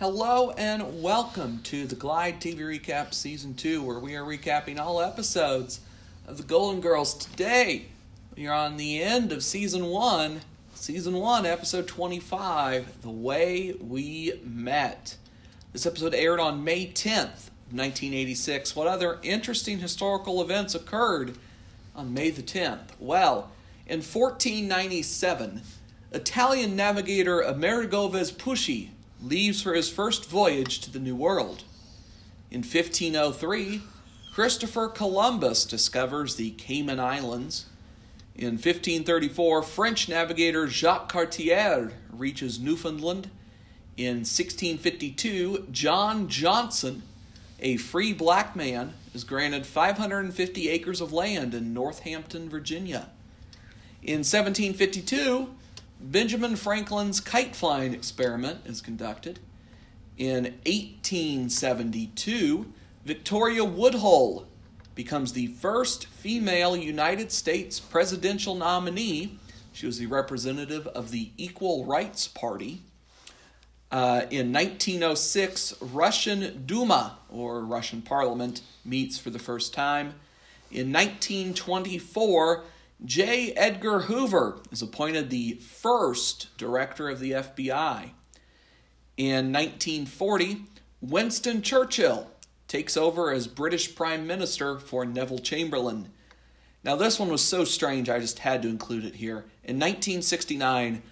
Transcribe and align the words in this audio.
Hello 0.00 0.52
and 0.52 1.02
welcome 1.02 1.58
to 1.64 1.84
the 1.84 1.96
Glide 1.96 2.40
TV 2.40 2.58
Recap 2.58 3.12
Season 3.12 3.52
2, 3.54 3.82
where 3.82 3.98
we 3.98 4.14
are 4.14 4.22
recapping 4.22 4.78
all 4.78 5.02
episodes 5.02 5.80
of 6.28 6.36
The 6.36 6.44
Golden 6.44 6.80
Girls. 6.80 7.14
Today, 7.14 7.86
we 8.36 8.46
are 8.46 8.54
on 8.54 8.76
the 8.76 9.02
end 9.02 9.32
of 9.32 9.42
Season 9.42 9.86
1, 9.86 10.40
Season 10.76 11.14
1, 11.14 11.46
Episode 11.46 11.88
25, 11.88 13.02
The 13.02 13.10
Way 13.10 13.72
We 13.72 14.40
Met. 14.44 15.16
This 15.72 15.84
episode 15.84 16.14
aired 16.14 16.38
on 16.38 16.62
May 16.62 16.86
10th, 16.86 17.50
1986. 17.72 18.76
What 18.76 18.86
other 18.86 19.18
interesting 19.24 19.80
historical 19.80 20.40
events 20.40 20.76
occurred 20.76 21.36
on 21.96 22.14
May 22.14 22.30
the 22.30 22.44
10th? 22.44 22.90
Well, 23.00 23.50
in 23.84 23.98
1497, 23.98 25.62
Italian 26.12 26.76
navigator 26.76 27.40
Amerigo 27.40 28.06
Vespucci 28.06 28.92
leaves 29.22 29.62
for 29.62 29.74
his 29.74 29.90
first 29.90 30.28
voyage 30.28 30.80
to 30.80 30.90
the 30.90 30.98
New 30.98 31.16
World. 31.16 31.64
In 32.50 32.60
1503, 32.60 33.82
Christopher 34.32 34.88
Columbus 34.88 35.64
discovers 35.64 36.36
the 36.36 36.50
Cayman 36.52 37.00
Islands. 37.00 37.66
In 38.36 38.52
1534, 38.52 39.62
French 39.64 40.08
navigator 40.08 40.68
Jacques 40.68 41.08
Cartier 41.08 41.92
reaches 42.12 42.60
Newfoundland. 42.60 43.30
In 43.96 44.18
1652, 44.18 45.66
John 45.72 46.28
Johnson, 46.28 47.02
a 47.58 47.76
free 47.78 48.12
black 48.12 48.54
man, 48.54 48.94
is 49.12 49.24
granted 49.24 49.66
550 49.66 50.68
acres 50.68 51.00
of 51.00 51.12
land 51.12 51.52
in 51.52 51.74
Northampton, 51.74 52.48
Virginia. 52.48 53.10
In 54.02 54.18
1752, 54.18 55.52
Benjamin 56.00 56.54
Franklin's 56.54 57.20
kite 57.20 57.56
flying 57.56 57.92
experiment 57.92 58.60
is 58.64 58.80
conducted. 58.80 59.40
In 60.16 60.44
1872, 60.64 62.72
Victoria 63.04 63.64
Woodhull 63.64 64.46
becomes 64.94 65.32
the 65.32 65.48
first 65.48 66.06
female 66.06 66.76
United 66.76 67.32
States 67.32 67.80
presidential 67.80 68.54
nominee. 68.54 69.38
She 69.72 69.86
was 69.86 69.98
the 69.98 70.06
representative 70.06 70.86
of 70.88 71.10
the 71.10 71.30
Equal 71.36 71.84
Rights 71.84 72.28
Party. 72.28 72.82
Uh, 73.90 74.26
in 74.30 74.52
1906, 74.52 75.74
Russian 75.80 76.62
Duma, 76.66 77.18
or 77.28 77.64
Russian 77.64 78.02
Parliament, 78.02 78.60
meets 78.84 79.18
for 79.18 79.30
the 79.30 79.38
first 79.38 79.74
time. 79.74 80.14
In 80.70 80.92
1924, 80.92 82.64
J. 83.04 83.52
Edgar 83.52 84.00
Hoover 84.00 84.60
is 84.72 84.82
appointed 84.82 85.30
the 85.30 85.54
first 85.54 86.56
director 86.58 87.08
of 87.08 87.20
the 87.20 87.30
FBI. 87.30 88.10
In 89.16 89.52
1940, 89.52 90.64
Winston 91.00 91.62
Churchill 91.62 92.28
takes 92.66 92.96
over 92.96 93.30
as 93.30 93.46
British 93.46 93.94
Prime 93.94 94.26
Minister 94.26 94.80
for 94.80 95.04
Neville 95.04 95.38
Chamberlain. 95.38 96.08
Now, 96.82 96.96
this 96.96 97.20
one 97.20 97.28
was 97.28 97.42
so 97.42 97.64
strange, 97.64 98.08
I 98.08 98.18
just 98.18 98.40
had 98.40 98.62
to 98.62 98.68
include 98.68 99.04
it 99.04 99.14
here. 99.14 99.44
In 99.62 99.76
1969, 99.76 101.02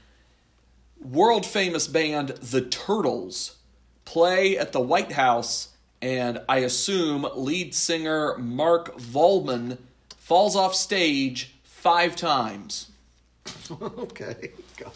world 1.01 1.47
famous 1.47 1.87
band 1.87 2.31
The 2.31 2.63
Turtles 2.63 3.57
play 4.05 4.59
at 4.59 4.73
the 4.73 4.81
White 4.81 5.13
House, 5.13 5.69
and 6.03 6.41
I 6.49 6.59
assume 6.59 7.29
lead 7.37 7.75
singer 7.75 8.37
Mark 8.39 8.99
Volman 8.99 9.79
falls 10.17 10.57
off 10.57 10.75
stage 10.75 11.56
five 11.87 12.17
times. 12.17 12.91
okay. 13.71 14.51
God. 14.77 14.91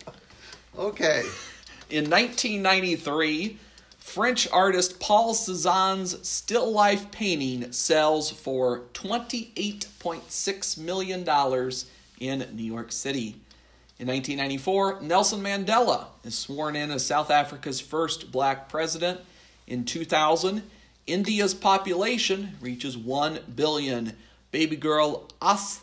Okay. 0.76 1.22
In 1.88 2.10
1993, 2.10 3.58
French 4.00 4.50
artist 4.50 4.98
Paul 4.98 5.32
Cézanne's 5.32 6.28
still 6.28 6.68
life 6.72 7.12
painting 7.12 7.70
sells 7.70 8.32
for 8.32 8.86
$28.6 8.94 10.78
million 10.78 11.20
in 12.18 12.56
New 12.56 12.64
York 12.64 12.90
City. 12.90 13.36
In 14.00 14.08
1994, 14.08 15.00
Nelson 15.00 15.40
Mandela 15.40 16.06
is 16.24 16.36
sworn 16.36 16.74
in 16.74 16.90
as 16.90 17.06
South 17.06 17.30
Africa's 17.30 17.80
first 17.80 18.32
black 18.32 18.68
president. 18.68 19.20
In 19.68 19.84
2000, 19.84 20.64
India's 21.06 21.54
population 21.54 22.56
reaches 22.60 22.98
1 22.98 23.38
billion. 23.54 24.16
Baby 24.50 24.74
girl 24.74 25.28
As- 25.40 25.82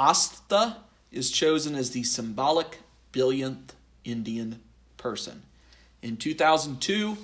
Astha 0.00 0.76
is 1.12 1.30
chosen 1.30 1.74
as 1.74 1.90
the 1.90 2.04
symbolic 2.04 2.78
billionth 3.12 3.74
Indian 4.02 4.62
person. 4.96 5.42
In 6.00 6.16
2002, 6.16 7.18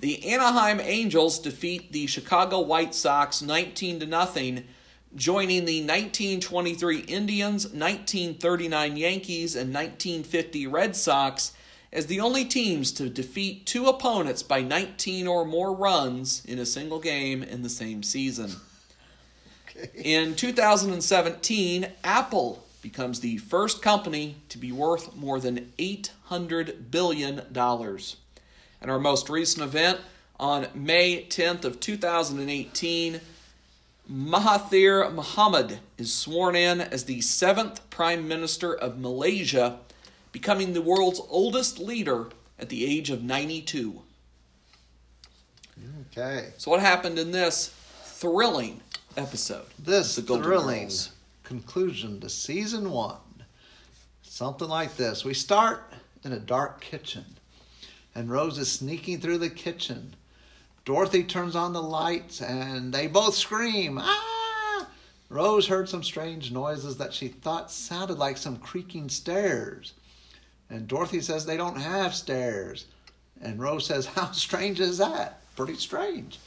the 0.00 0.26
Anaheim 0.32 0.80
Angels 0.80 1.38
defeat 1.38 1.92
the 1.92 2.06
Chicago 2.06 2.60
White 2.60 2.94
Sox 2.94 3.42
19 3.42 4.00
to 4.00 4.06
nothing, 4.06 4.64
joining 5.14 5.66
the 5.66 5.80
1923 5.80 7.00
Indians, 7.00 7.64
1939 7.66 8.96
Yankees, 8.96 9.54
and 9.54 9.74
1950 9.74 10.66
Red 10.68 10.96
Sox 10.96 11.52
as 11.92 12.06
the 12.06 12.20
only 12.20 12.46
teams 12.46 12.92
to 12.92 13.10
defeat 13.10 13.66
two 13.66 13.88
opponents 13.88 14.42
by 14.42 14.62
19 14.62 15.26
or 15.26 15.44
more 15.44 15.74
runs 15.74 16.42
in 16.46 16.58
a 16.58 16.64
single 16.64 16.98
game 16.98 17.42
in 17.42 17.60
the 17.60 17.68
same 17.68 18.02
season. 18.02 18.52
In 19.94 20.34
2017, 20.34 21.88
Apple 22.04 22.64
becomes 22.82 23.20
the 23.20 23.38
first 23.38 23.80
company 23.80 24.36
to 24.48 24.58
be 24.58 24.72
worth 24.72 25.14
more 25.16 25.40
than 25.40 25.72
$800 25.78 26.90
billion. 26.90 27.40
And 27.40 28.90
our 28.90 28.98
most 28.98 29.30
recent 29.30 29.64
event 29.64 30.00
on 30.38 30.66
May 30.74 31.24
10th 31.24 31.64
of 31.64 31.78
2018, 31.78 33.20
Mahathir 34.10 35.14
Mohamad 35.14 35.78
is 35.96 36.12
sworn 36.12 36.56
in 36.56 36.80
as 36.80 37.04
the 37.04 37.20
seventh 37.20 37.88
Prime 37.90 38.26
Minister 38.26 38.74
of 38.74 38.98
Malaysia, 38.98 39.78
becoming 40.32 40.72
the 40.72 40.82
world's 40.82 41.20
oldest 41.30 41.78
leader 41.78 42.26
at 42.58 42.68
the 42.68 42.84
age 42.84 43.10
of 43.10 43.22
92. 43.22 44.02
Okay. 46.10 46.52
So, 46.58 46.70
what 46.70 46.80
happened 46.80 47.18
in 47.18 47.30
this 47.30 47.74
thrilling 48.02 48.80
episode? 49.16 49.66
This 49.78 50.16
The 50.16 50.22
Golden 50.22 50.44
thrilling 50.44 50.80
Girls. 50.82 51.12
conclusion 51.44 52.20
to 52.20 52.28
season 52.28 52.90
one. 52.90 53.16
Something 54.22 54.68
like 54.68 54.96
this. 54.96 55.24
We 55.24 55.34
start 55.34 55.92
in 56.24 56.32
a 56.32 56.38
dark 56.38 56.80
kitchen, 56.80 57.24
and 58.14 58.30
Rose 58.30 58.58
is 58.58 58.70
sneaking 58.70 59.20
through 59.20 59.38
the 59.38 59.50
kitchen. 59.50 60.14
Dorothy 60.84 61.22
turns 61.24 61.54
on 61.54 61.72
the 61.72 61.82
lights, 61.82 62.40
and 62.40 62.92
they 62.92 63.06
both 63.06 63.34
scream, 63.34 63.98
Ah! 64.00 64.86
Rose 65.28 65.66
heard 65.66 65.88
some 65.88 66.02
strange 66.02 66.50
noises 66.52 66.96
that 66.98 67.14
she 67.14 67.28
thought 67.28 67.70
sounded 67.70 68.18
like 68.18 68.36
some 68.36 68.56
creaking 68.58 69.08
stairs. 69.08 69.94
And 70.68 70.88
Dorothy 70.88 71.20
says 71.20 71.44
they 71.46 71.56
don't 71.56 71.78
have 71.80 72.14
stairs. 72.14 72.86
And 73.40 73.60
Rose 73.60 73.86
says, 73.86 74.06
How 74.06 74.32
strange 74.32 74.80
is 74.80 74.98
that? 74.98 75.40
Pretty 75.56 75.76
strange. 75.76 76.38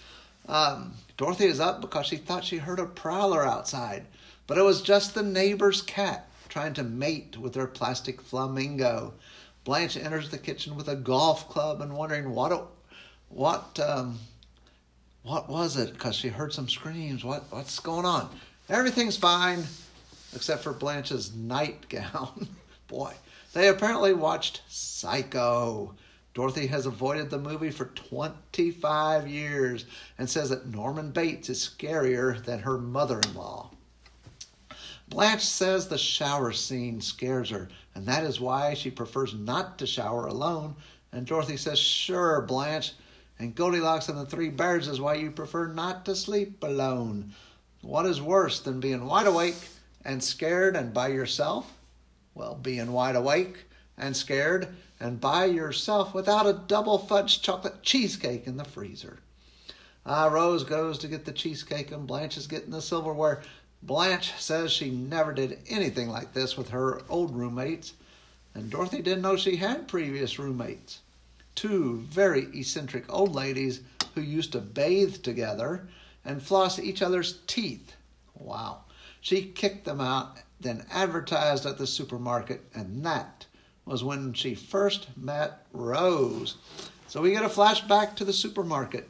Um, 0.47 0.93
Dorothy 1.17 1.45
is 1.45 1.59
up 1.59 1.81
because 1.81 2.05
she 2.05 2.17
thought 2.17 2.43
she 2.43 2.57
heard 2.57 2.79
a 2.79 2.85
prowler 2.85 3.45
outside, 3.45 4.05
but 4.47 4.57
it 4.57 4.63
was 4.63 4.81
just 4.81 5.13
the 5.13 5.23
neighbor's 5.23 5.81
cat 5.81 6.29
trying 6.49 6.73
to 6.73 6.83
mate 6.83 7.37
with 7.37 7.55
her 7.55 7.67
plastic 7.67 8.21
flamingo. 8.21 9.13
Blanche 9.63 9.97
enters 9.97 10.29
the 10.29 10.37
kitchen 10.37 10.75
with 10.75 10.87
a 10.87 10.95
golf 10.95 11.49
club 11.49 11.81
and 11.81 11.95
wondering 11.95 12.29
what 12.29 12.51
it, 12.51 12.61
what 13.29 13.79
um, 13.79 14.19
what 15.23 15.49
was 15.49 15.75
it? 15.75 15.93
Because 15.93 16.15
she 16.15 16.27
heard 16.27 16.53
some 16.53 16.69
screams. 16.69 17.23
What 17.23 17.45
what's 17.49 17.79
going 17.79 18.05
on? 18.05 18.29
Everything's 18.69 19.17
fine, 19.17 19.63
except 20.35 20.63
for 20.63 20.71
Blanche's 20.71 21.33
nightgown. 21.35 22.47
Boy, 22.87 23.13
they 23.53 23.69
apparently 23.69 24.13
watched 24.13 24.61
Psycho. 24.67 25.95
Dorothy 26.35 26.67
has 26.67 26.85
avoided 26.85 27.29
the 27.29 27.39
movie 27.39 27.71
for 27.71 27.85
25 27.85 29.25
years 29.25 29.85
and 30.17 30.29
says 30.29 30.49
that 30.49 30.67
Norman 30.67 31.11
Bates 31.11 31.49
is 31.49 31.65
scarier 31.65 32.43
than 32.43 32.59
her 32.59 32.77
mother 32.77 33.21
in 33.21 33.33
law. 33.33 33.71
Blanche 35.07 35.45
says 35.45 35.87
the 35.87 35.97
shower 35.97 36.51
scene 36.51 36.99
scares 36.99 37.51
her, 37.51 37.69
and 37.93 38.05
that 38.05 38.25
is 38.25 38.41
why 38.41 38.73
she 38.73 38.91
prefers 38.91 39.33
not 39.33 39.77
to 39.77 39.87
shower 39.87 40.27
alone. 40.27 40.75
And 41.13 41.25
Dorothy 41.25 41.55
says, 41.55 41.79
Sure, 41.79 42.41
Blanche. 42.41 42.91
And 43.39 43.55
Goldilocks 43.55 44.09
and 44.09 44.17
the 44.17 44.25
Three 44.25 44.49
Bears 44.49 44.89
is 44.89 44.99
why 44.99 45.13
you 45.13 45.31
prefer 45.31 45.67
not 45.67 46.03
to 46.05 46.15
sleep 46.15 46.61
alone. 46.63 47.33
What 47.81 48.05
is 48.05 48.21
worse 48.21 48.59
than 48.59 48.81
being 48.81 49.05
wide 49.05 49.27
awake 49.27 49.69
and 50.03 50.21
scared 50.21 50.75
and 50.75 50.93
by 50.93 51.07
yourself? 51.09 51.71
Well, 52.33 52.55
being 52.55 52.91
wide 52.91 53.15
awake 53.15 53.64
and 53.97 54.15
scared 54.15 54.67
and 54.99 55.19
by 55.19 55.45
yourself 55.45 56.13
without 56.13 56.47
a 56.47 56.61
double 56.67 56.97
fudge 56.97 57.41
chocolate 57.41 57.81
cheesecake 57.81 58.47
in 58.47 58.57
the 58.57 58.63
freezer. 58.63 59.19
Ah, 60.05 60.27
Rose 60.27 60.63
goes 60.63 60.97
to 60.99 61.07
get 61.07 61.25
the 61.25 61.31
cheesecake 61.31 61.91
and 61.91 62.07
Blanche 62.07 62.37
is 62.37 62.47
getting 62.47 62.71
the 62.71 62.81
silverware. 62.81 63.41
Blanche 63.83 64.33
says 64.37 64.71
she 64.71 64.89
never 64.89 65.33
did 65.33 65.59
anything 65.67 66.09
like 66.09 66.33
this 66.33 66.57
with 66.57 66.69
her 66.69 67.01
old 67.09 67.35
roommates, 67.35 67.93
and 68.53 68.69
Dorothy 68.69 69.01
didn't 69.01 69.21
know 69.21 69.35
she 69.35 69.57
had 69.57 69.87
previous 69.87 70.39
roommates. 70.39 70.99
two 71.55 71.99
very 72.09 72.47
eccentric 72.53 73.05
old 73.11 73.33
ladies 73.33 73.81
who 74.13 74.21
used 74.21 74.51
to 74.51 74.59
bathe 74.59 75.21
together 75.23 75.87
and 76.23 76.41
floss 76.41 76.79
each 76.79 77.01
other's 77.01 77.39
teeth. 77.47 77.95
Wow. 78.35 78.79
She 79.21 79.43
kicked 79.43 79.85
them 79.85 80.01
out, 80.01 80.37
then 80.59 80.85
advertised 80.91 81.65
at 81.65 81.77
the 81.77 81.87
supermarket, 81.87 82.61
and 82.73 83.05
that 83.05 83.45
was 83.85 84.03
when 84.03 84.33
she 84.33 84.55
first 84.55 85.07
met 85.15 85.65
Rose. 85.71 86.57
So 87.07 87.21
we 87.21 87.31
get 87.31 87.45
a 87.45 87.49
flashback 87.49 88.15
to 88.15 88.25
the 88.25 88.33
supermarket. 88.33 89.09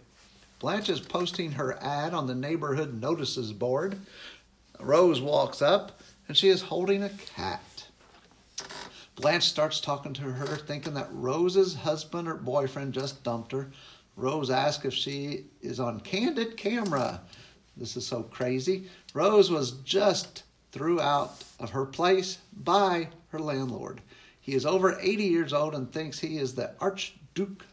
Blanche 0.59 0.89
is 0.89 0.99
posting 0.99 1.51
her 1.53 1.81
ad 1.81 2.13
on 2.13 2.27
the 2.27 2.35
neighborhood 2.35 3.01
notices 3.01 3.53
board. 3.53 3.99
Rose 4.79 5.21
walks 5.21 5.61
up 5.61 5.99
and 6.27 6.35
she 6.35 6.49
is 6.49 6.61
holding 6.61 7.03
a 7.03 7.09
cat. 7.09 7.87
Blanche 9.15 9.45
starts 9.45 9.79
talking 9.79 10.13
to 10.13 10.23
her, 10.23 10.57
thinking 10.57 10.93
that 10.95 11.07
Rose's 11.11 11.73
husband 11.73 12.27
or 12.27 12.35
boyfriend 12.35 12.93
just 12.93 13.23
dumped 13.23 13.53
her. 13.53 13.71
Rose 14.17 14.49
asks 14.49 14.85
if 14.85 14.93
she 14.93 15.45
is 15.61 15.79
on 15.79 16.01
candid 16.01 16.57
camera. 16.57 17.21
This 17.77 17.95
is 17.95 18.05
so 18.05 18.23
crazy. 18.23 18.89
Rose 19.13 19.49
was 19.49 19.71
just 19.83 20.43
threw 20.71 20.99
out 20.99 21.43
of 21.59 21.69
her 21.69 21.85
place 21.85 22.39
by 22.63 23.07
her 23.29 23.39
landlord. 23.39 24.01
He 24.45 24.53
is 24.53 24.63
over 24.63 24.99
80 25.01 25.23
years 25.23 25.53
old 25.53 25.73
and 25.73 25.91
thinks 25.91 26.19
he 26.19 26.37
is 26.37 26.53
the 26.53 26.69
Archduke 26.79 27.65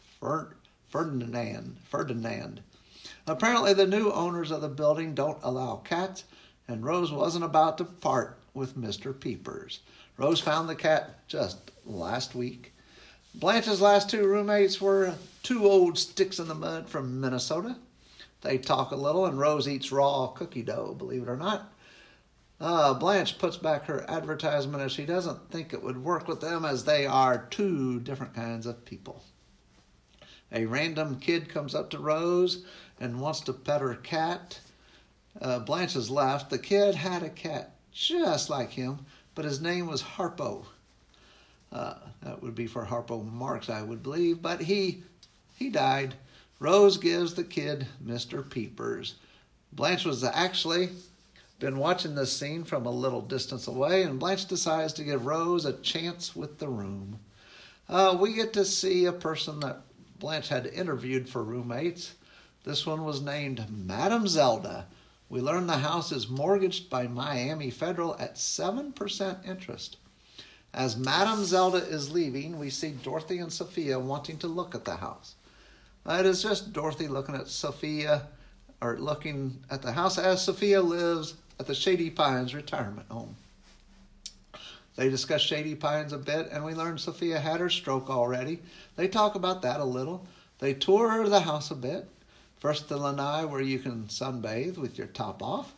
Ferdinand. 0.88 1.76
Ferdinand. 1.84 2.62
Apparently, 3.26 3.74
the 3.74 3.86
new 3.86 4.10
owners 4.10 4.50
of 4.50 4.62
the 4.62 4.70
building 4.70 5.14
don't 5.14 5.36
allow 5.42 5.76
cats, 5.76 6.24
and 6.66 6.82
Rose 6.82 7.12
wasn't 7.12 7.44
about 7.44 7.76
to 7.76 7.84
part 7.84 8.38
with 8.54 8.74
Mr. 8.74 9.18
Peepers. 9.18 9.80
Rose 10.16 10.40
found 10.40 10.66
the 10.66 10.74
cat 10.74 11.26
just 11.28 11.58
last 11.84 12.34
week. 12.34 12.72
Blanche's 13.34 13.82
last 13.82 14.08
two 14.08 14.26
roommates 14.26 14.80
were 14.80 15.14
two 15.42 15.66
old 15.66 15.98
sticks 15.98 16.38
in 16.38 16.48
the 16.48 16.54
mud 16.54 16.88
from 16.88 17.20
Minnesota. 17.20 17.76
They 18.40 18.56
talk 18.56 18.92
a 18.92 18.96
little, 18.96 19.26
and 19.26 19.38
Rose 19.38 19.68
eats 19.68 19.92
raw 19.92 20.28
cookie 20.28 20.62
dough, 20.62 20.94
believe 20.96 21.24
it 21.24 21.28
or 21.28 21.36
not. 21.36 21.70
Uh, 22.62 22.94
Blanche 22.94 23.38
puts 23.38 23.56
back 23.56 23.86
her 23.86 24.08
advertisement 24.08 24.84
as 24.84 24.92
she 24.92 25.04
doesn't 25.04 25.50
think 25.50 25.72
it 25.72 25.82
would 25.82 26.04
work 26.04 26.28
with 26.28 26.40
them 26.40 26.64
as 26.64 26.84
they 26.84 27.04
are 27.04 27.48
two 27.50 27.98
different 27.98 28.34
kinds 28.34 28.66
of 28.66 28.84
people. 28.84 29.24
A 30.52 30.64
random 30.66 31.18
kid 31.18 31.48
comes 31.48 31.74
up 31.74 31.90
to 31.90 31.98
Rose 31.98 32.64
and 33.00 33.20
wants 33.20 33.40
to 33.40 33.52
pet 33.52 33.80
her 33.80 33.96
cat. 33.96 34.60
Uh, 35.40 35.58
Blanche 35.58 35.96
left. 36.08 36.50
The 36.50 36.58
kid 36.60 36.94
had 36.94 37.24
a 37.24 37.30
cat 37.30 37.74
just 37.90 38.48
like 38.48 38.70
him, 38.70 39.06
but 39.34 39.44
his 39.44 39.60
name 39.60 39.88
was 39.88 40.00
Harpo. 40.00 40.64
Uh, 41.72 41.94
that 42.22 42.40
would 42.42 42.54
be 42.54 42.68
for 42.68 42.84
Harpo 42.84 43.24
Marx, 43.24 43.68
I 43.70 43.82
would 43.82 44.04
believe, 44.04 44.40
but 44.40 44.60
he 44.60 45.02
he 45.56 45.68
died. 45.68 46.14
Rose 46.60 46.96
gives 46.96 47.34
the 47.34 47.42
kid 47.42 47.88
Mr. 48.00 48.48
Peepers. 48.48 49.16
Blanche 49.72 50.04
was 50.04 50.22
actually 50.22 50.90
been 51.62 51.78
watching 51.78 52.16
this 52.16 52.36
scene 52.36 52.64
from 52.64 52.86
a 52.86 52.90
little 52.90 53.20
distance 53.20 53.68
away, 53.68 54.02
and 54.02 54.18
Blanche 54.18 54.46
decides 54.46 54.92
to 54.94 55.04
give 55.04 55.26
Rose 55.26 55.64
a 55.64 55.74
chance 55.74 56.34
with 56.34 56.58
the 56.58 56.66
room. 56.66 57.20
Uh, 57.88 58.16
we 58.20 58.34
get 58.34 58.52
to 58.54 58.64
see 58.64 59.04
a 59.04 59.12
person 59.12 59.60
that 59.60 59.82
Blanche 60.18 60.48
had 60.48 60.66
interviewed 60.66 61.28
for 61.28 61.44
roommates. 61.44 62.16
This 62.64 62.84
one 62.84 63.04
was 63.04 63.20
named 63.20 63.64
Madame 63.70 64.26
Zelda. 64.26 64.86
We 65.28 65.40
learn 65.40 65.68
the 65.68 65.74
house 65.74 66.10
is 66.10 66.28
mortgaged 66.28 66.90
by 66.90 67.06
Miami 67.06 67.70
Federal 67.70 68.16
at 68.18 68.34
7% 68.34 69.48
interest. 69.48 69.98
As 70.74 70.96
Madame 70.96 71.44
Zelda 71.44 71.78
is 71.78 72.10
leaving, 72.10 72.58
we 72.58 72.70
see 72.70 72.90
Dorothy 72.90 73.38
and 73.38 73.52
Sophia 73.52 74.00
wanting 74.00 74.38
to 74.38 74.48
look 74.48 74.74
at 74.74 74.84
the 74.84 74.96
house. 74.96 75.36
It 76.08 76.26
is 76.26 76.42
just 76.42 76.72
Dorothy 76.72 77.06
looking 77.06 77.36
at 77.36 77.46
Sophia, 77.46 78.26
or 78.80 78.98
looking 78.98 79.62
at 79.70 79.80
the 79.80 79.92
house 79.92 80.18
as 80.18 80.44
Sophia 80.44 80.82
lives 80.82 81.34
at 81.62 81.68
the 81.68 81.74
Shady 81.76 82.10
Pines 82.10 82.56
retirement 82.56 83.06
home. 83.08 83.36
They 84.96 85.08
discuss 85.08 85.42
Shady 85.42 85.76
Pines 85.76 86.12
a 86.12 86.18
bit, 86.18 86.48
and 86.50 86.64
we 86.64 86.74
learn 86.74 86.98
Sophia 86.98 87.38
had 87.38 87.60
her 87.60 87.70
stroke 87.70 88.10
already. 88.10 88.58
They 88.96 89.06
talk 89.06 89.36
about 89.36 89.62
that 89.62 89.78
a 89.78 89.84
little. 89.84 90.26
They 90.58 90.74
tour 90.74 91.28
the 91.28 91.38
house 91.38 91.70
a 91.70 91.76
bit. 91.76 92.08
First, 92.58 92.88
the 92.88 92.96
lanai 92.96 93.44
where 93.44 93.60
you 93.60 93.78
can 93.78 94.08
sunbathe 94.08 94.76
with 94.76 94.98
your 94.98 95.06
top 95.06 95.40
off, 95.40 95.72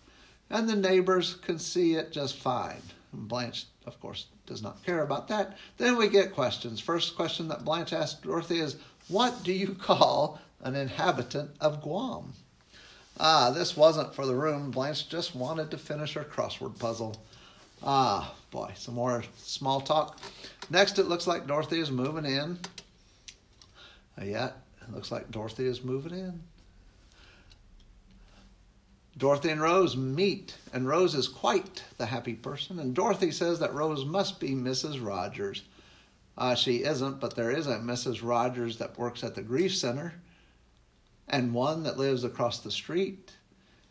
and 0.48 0.70
the 0.70 0.74
neighbors 0.74 1.34
can 1.34 1.58
see 1.58 1.96
it 1.96 2.12
just 2.12 2.38
fine. 2.38 2.80
Blanche, 3.12 3.66
of 3.84 4.00
course, 4.00 4.28
does 4.46 4.62
not 4.62 4.82
care 4.86 5.02
about 5.02 5.28
that. 5.28 5.58
Then 5.76 5.98
we 5.98 6.08
get 6.08 6.32
questions. 6.32 6.80
First 6.80 7.14
question 7.14 7.46
that 7.48 7.66
Blanche 7.66 7.92
asks 7.92 8.22
Dorothy 8.22 8.60
is, 8.60 8.76
What 9.08 9.42
do 9.42 9.52
you 9.52 9.74
call 9.74 10.40
an 10.62 10.76
inhabitant 10.76 11.50
of 11.60 11.82
Guam? 11.82 12.32
Ah, 13.18 13.50
this 13.50 13.76
wasn't 13.76 14.14
for 14.14 14.26
the 14.26 14.34
room. 14.34 14.70
Blanche 14.70 15.08
just 15.08 15.36
wanted 15.36 15.70
to 15.70 15.78
finish 15.78 16.14
her 16.14 16.24
crossword 16.24 16.78
puzzle. 16.78 17.16
Ah, 17.82 18.34
boy, 18.50 18.72
some 18.74 18.94
more 18.94 19.22
small 19.36 19.80
talk. 19.80 20.18
Next, 20.70 20.98
it 20.98 21.06
looks 21.06 21.26
like 21.26 21.46
Dorothy 21.46 21.80
is 21.80 21.90
moving 21.90 22.24
in. 22.24 22.58
Uh, 24.18 24.24
yeah, 24.24 24.50
it 24.82 24.92
looks 24.92 25.12
like 25.12 25.30
Dorothy 25.30 25.66
is 25.66 25.84
moving 25.84 26.12
in. 26.12 26.42
Dorothy 29.16 29.50
and 29.50 29.60
Rose 29.60 29.96
meet, 29.96 30.56
and 30.72 30.88
Rose 30.88 31.14
is 31.14 31.28
quite 31.28 31.84
the 31.98 32.06
happy 32.06 32.34
person, 32.34 32.80
and 32.80 32.94
Dorothy 32.94 33.30
says 33.30 33.60
that 33.60 33.72
Rose 33.72 34.04
must 34.04 34.40
be 34.40 34.50
Mrs. 34.50 35.04
Rogers. 35.04 35.62
Uh, 36.36 36.56
she 36.56 36.82
isn't, 36.82 37.20
but 37.20 37.36
there 37.36 37.52
is 37.52 37.68
a 37.68 37.76
Mrs. 37.76 38.26
Rogers 38.26 38.78
that 38.78 38.98
works 38.98 39.22
at 39.22 39.36
the 39.36 39.42
Grief 39.42 39.76
Center, 39.76 40.14
and 41.28 41.54
one 41.54 41.82
that 41.84 41.98
lives 41.98 42.24
across 42.24 42.58
the 42.58 42.70
street. 42.70 43.32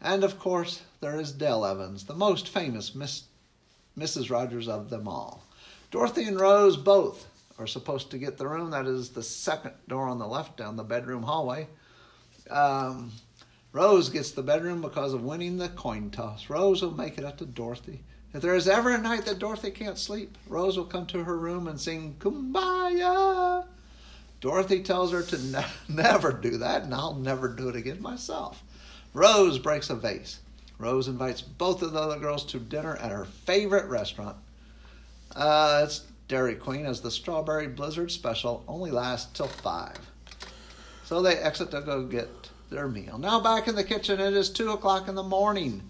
And 0.02 0.24
of 0.24 0.40
course, 0.40 0.82
there 1.02 1.20
is 1.20 1.32
Dale 1.32 1.66
Evans, 1.66 2.06
the 2.06 2.14
most 2.14 2.48
famous 2.48 2.94
Miss, 2.94 3.24
Mrs. 3.98 4.30
Rogers 4.30 4.68
of 4.68 4.90
them 4.90 5.08
all. 5.08 5.44
Dorothy 5.92 6.24
and 6.24 6.40
Rose 6.40 6.78
both 6.78 7.28
are 7.60 7.68
supposed 7.68 8.12
to 8.12 8.18
get 8.18 8.38
the 8.38 8.48
room. 8.48 8.72
That 8.72 8.88
is 8.88 9.10
the 9.10 9.24
second 9.24 9.74
door 9.88 10.08
on 10.08 10.20
the 10.20 10.28
left 10.28 10.58
down 10.58 10.76
the 10.76 10.84
bedroom 10.84 11.24
hallway. 11.24 11.68
Um, 12.50 13.12
Rose 13.72 14.10
gets 14.10 14.32
the 14.32 14.44
bedroom 14.44 14.82
because 14.82 15.14
of 15.14 15.24
winning 15.24 15.58
the 15.58 15.70
coin 15.70 16.12
toss. 16.12 16.50
Rose 16.50 16.82
will 16.82 16.92
make 16.92 17.18
it 17.18 17.26
up 17.26 17.38
to 17.38 17.46
Dorothy. 17.46 18.04
If 18.34 18.42
there 18.42 18.56
is 18.56 18.68
ever 18.68 18.90
a 18.90 18.98
night 18.98 19.26
that 19.26 19.40
Dorothy 19.40 19.72
can't 19.72 19.98
sleep, 19.98 20.38
Rose 20.48 20.78
will 20.78 20.86
come 20.86 21.06
to 21.08 21.24
her 21.24 21.38
room 21.38 21.68
and 21.68 21.80
sing 21.80 22.16
Kumbaya. 22.20 23.66
Dorothy 24.44 24.82
tells 24.82 25.14
her 25.14 25.24
to 25.24 25.42
ne- 25.42 25.66
never 25.88 26.34
do 26.34 26.58
that, 26.58 26.84
and 26.84 26.94
I'll 26.94 27.14
never 27.14 27.48
do 27.48 27.70
it 27.70 27.78
again 27.78 28.02
myself. 28.02 28.62
Rose 29.14 29.58
breaks 29.58 29.90
a 29.90 29.96
vase. 29.96 30.40
Rose 30.78 31.08
invites 31.08 31.42
both 31.42 31.82
of 31.82 31.94
the 31.94 32.00
other 32.02 32.20
girls 32.20 32.44
to 32.48 32.60
dinner 32.60 32.98
at 32.98 33.10
her 33.10 33.24
favorite 33.24 33.90
restaurant. 33.90 34.36
Uh, 35.34 35.84
it's 35.86 36.02
Dairy 36.28 36.56
Queen, 36.56 36.86
as 36.86 37.00
the 37.00 37.10
Strawberry 37.10 37.68
Blizzard 37.68 38.12
special 38.12 38.66
only 38.68 38.92
lasts 38.92 39.32
till 39.32 39.48
5. 39.48 39.98
So 41.06 41.22
they 41.22 41.38
exit 41.38 41.72
to 41.72 41.80
go 41.80 42.04
get 42.04 42.50
their 42.70 42.90
meal. 42.90 43.18
Now 43.18 43.40
back 43.40 43.70
in 43.70 43.76
the 43.76 43.84
kitchen, 43.86 44.20
it 44.20 44.34
is 44.34 44.50
2 44.50 44.72
o'clock 44.72 45.08
in 45.08 45.16
the 45.16 45.24
morning. 45.24 45.90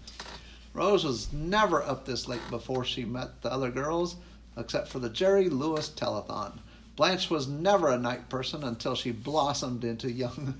Rose 0.74 1.04
was 1.04 1.32
never 1.32 1.82
up 1.82 2.04
this 2.04 2.28
late 2.28 2.48
before 2.50 2.84
she 2.84 3.04
met 3.04 3.42
the 3.42 3.50
other 3.50 3.72
girls, 3.72 4.14
except 4.56 4.86
for 4.90 5.00
the 5.00 5.10
Jerry 5.10 5.48
Lewis 5.48 5.88
telethon. 5.88 6.60
Blanche 6.96 7.28
was 7.28 7.48
never 7.48 7.88
a 7.88 7.98
night 7.98 8.28
person 8.28 8.62
until 8.64 8.94
she 8.94 9.10
blossomed 9.10 9.84
into 9.84 10.10
young. 10.10 10.54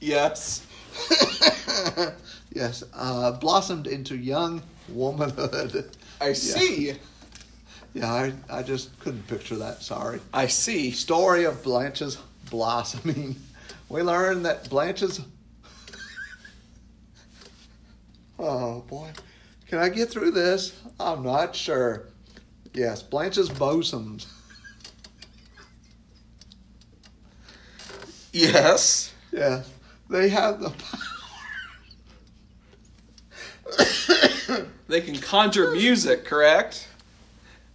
Yes. 0.00 0.66
yes, 2.52 2.82
uh, 2.94 3.32
blossomed 3.32 3.86
into 3.86 4.16
young 4.16 4.62
womanhood. 4.88 5.90
I 6.20 6.32
see. 6.32 6.94
Yeah, 7.92 8.12
I, 8.12 8.32
I 8.48 8.62
just 8.62 8.98
couldn't 9.00 9.26
picture 9.28 9.56
that. 9.56 9.82
Sorry. 9.82 10.20
I 10.32 10.46
see. 10.46 10.90
Story 10.90 11.44
of 11.44 11.62
Blanche's 11.62 12.18
blossoming. 12.50 13.36
We 13.88 14.02
learn 14.02 14.42
that 14.44 14.70
Blanche's. 14.70 15.20
oh 18.38 18.80
boy, 18.82 19.10
can 19.66 19.78
I 19.78 19.88
get 19.88 20.10
through 20.10 20.30
this? 20.30 20.80
I'm 20.98 21.22
not 21.24 21.56
sure. 21.56 22.06
Yes, 22.72 23.02
Blanche's 23.02 23.48
bosoms. 23.48 24.26
Yes. 28.32 29.12
Yeah, 29.32 29.62
they 30.08 30.28
have 30.28 30.60
the 30.60 30.70
power. 30.70 31.00
They 34.88 35.00
can 35.00 35.16
conjure 35.20 35.70
music, 35.70 36.24
correct? 36.24 36.88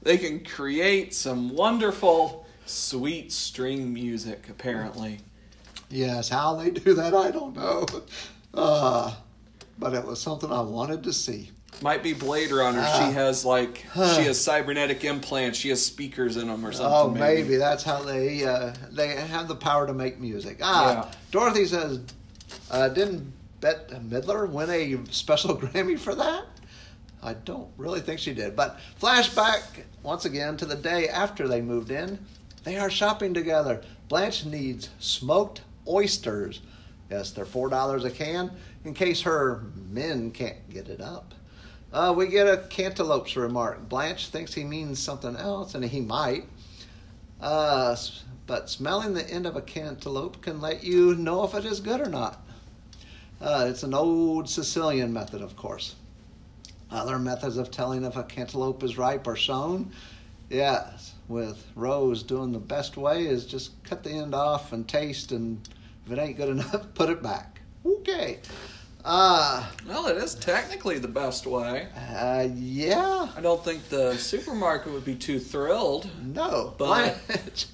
They 0.01 0.17
can 0.17 0.43
create 0.43 1.13
some 1.13 1.49
wonderful, 1.55 2.45
sweet 2.65 3.31
string 3.31 3.93
music, 3.93 4.49
apparently. 4.49 5.19
yes, 5.89 6.27
how 6.27 6.55
they 6.55 6.71
do 6.71 6.93
that, 6.95 7.13
I 7.13 7.31
don't 7.31 7.55
know. 7.55 7.85
Uh, 8.53 9.13
but 9.79 9.93
it 9.93 10.05
was 10.05 10.21
something 10.21 10.51
I 10.51 10.61
wanted 10.61 11.03
to 11.03 11.13
see. 11.13 11.51
Might 11.82 12.01
be 12.03 12.13
Blade 12.13 12.51
Runner. 12.51 12.82
Ah. 12.84 13.00
she 13.08 13.13
has 13.13 13.44
like 13.46 13.77
she 13.94 14.24
has 14.24 14.39
cybernetic 14.41 15.03
implants. 15.03 15.58
She 15.60 15.70
has 15.70 15.86
speakers 15.86 16.38
in 16.38 16.48
them 16.48 16.65
or 16.65 16.72
something. 16.72 16.94
Oh, 16.94 17.10
maybe. 17.10 17.55
that's 17.58 17.84
how 17.84 18.01
they 18.01 18.44
uh, 18.46 18.74
they 18.91 19.10
have 19.10 19.48
the 19.48 19.55
power 19.55 19.86
to 19.88 19.94
make 19.94 20.20
music. 20.20 20.60
Ah, 20.62 21.05
Yeah. 21.05 21.12
Dorothy 21.32 21.65
says, 21.65 22.00
uh, 22.72 22.89
didn't 22.89 23.32
Bette 23.62 23.96
Midler 23.96 24.50
win 24.50 24.70
a 24.70 25.12
special 25.13 25.55
Grammy 25.60 25.98
for 26.00 26.15
that? 26.15 26.46
I 27.22 27.34
don't 27.34 27.70
really 27.77 28.01
think 28.01 28.20
she 28.20 28.34
did. 28.34 28.55
But 28.55 28.79
flashback 29.01 29.63
once 30.03 30.25
again 30.25 30.58
to 30.58 30.65
the 30.65 30.75
day 30.75 31.10
after 31.10 31.48
they 31.48 31.62
moved 31.62 31.91
in. 31.91 32.20
They 32.63 32.77
are 32.77 32.89
shopping 32.89 33.34
together. 33.34 33.84
Blanche 34.10 34.46
needs 34.46 34.89
smoked 35.00 35.62
oysters. 35.88 36.62
Yes, 37.12 37.32
they're 37.32 37.46
four 37.46 37.70
dollars 37.70 38.05
a 38.05 38.10
can 38.12 38.51
in 38.86 38.94
case 38.94 39.22
her 39.22 39.63
men 39.89 40.32
can't 40.32 40.67
get 40.70 40.88
it 40.89 41.01
up. 41.01 41.34
Uh, 41.95 42.11
we 42.11 42.27
get 42.27 42.45
a 42.45 42.57
cantaloupe's 42.57 43.37
remark. 43.37 43.87
Blanche 43.87 44.27
thinks 44.27 44.53
he 44.53 44.65
means 44.65 45.01
something 45.01 45.37
else, 45.37 45.75
and 45.75 45.85
he 45.85 46.01
might. 46.01 46.43
Uh, 47.39 47.95
but 48.47 48.69
smelling 48.69 49.13
the 49.13 49.25
end 49.29 49.45
of 49.45 49.55
a 49.55 49.61
cantaloupe 49.61 50.41
can 50.41 50.59
let 50.59 50.83
you 50.83 51.15
know 51.15 51.45
if 51.45 51.53
it 51.53 51.63
is 51.63 51.79
good 51.79 52.01
or 52.01 52.09
not. 52.09 52.45
Uh, 53.39 53.67
it's 53.69 53.83
an 53.83 53.93
old 53.93 54.49
Sicilian 54.49 55.13
method, 55.13 55.41
of 55.41 55.55
course. 55.55 55.95
Other 56.91 57.17
methods 57.17 57.55
of 57.55 57.71
telling 57.71 58.03
if 58.03 58.17
a 58.17 58.23
cantaloupe 58.23 58.83
is 58.83 58.97
ripe 58.97 59.25
or 59.25 59.37
shown, 59.37 59.93
yes, 60.49 61.13
with 61.29 61.65
Rose 61.75 62.23
doing 62.23 62.51
the 62.51 62.59
best 62.59 62.97
way 62.97 63.25
is 63.25 63.45
just 63.45 63.71
cut 63.85 64.03
the 64.03 64.11
end 64.11 64.35
off 64.35 64.73
and 64.73 64.85
taste, 64.85 65.31
and 65.31 65.65
if 66.05 66.11
it 66.11 66.19
ain't 66.19 66.35
good 66.35 66.49
enough, 66.49 66.87
put 66.93 67.07
it 67.07 67.23
back. 67.23 67.61
Okay. 67.85 68.39
Uh, 69.07 69.63
Well, 69.88 70.07
it 70.07 70.17
is 70.17 70.33
technically 70.33 70.97
the 70.97 71.07
best 71.07 71.45
way. 71.45 71.88
uh 71.95 72.47
yeah. 72.55 73.27
I 73.38 73.41
don't 73.41 73.63
think 73.63 73.88
the 73.89 74.17
supermarket 74.17 74.91
would 74.91 75.05
be 75.05 75.13
too 75.15 75.39
thrilled. 75.39 76.09
No, 76.24 76.74
But- 76.77 77.19
Blanche. 77.27 77.67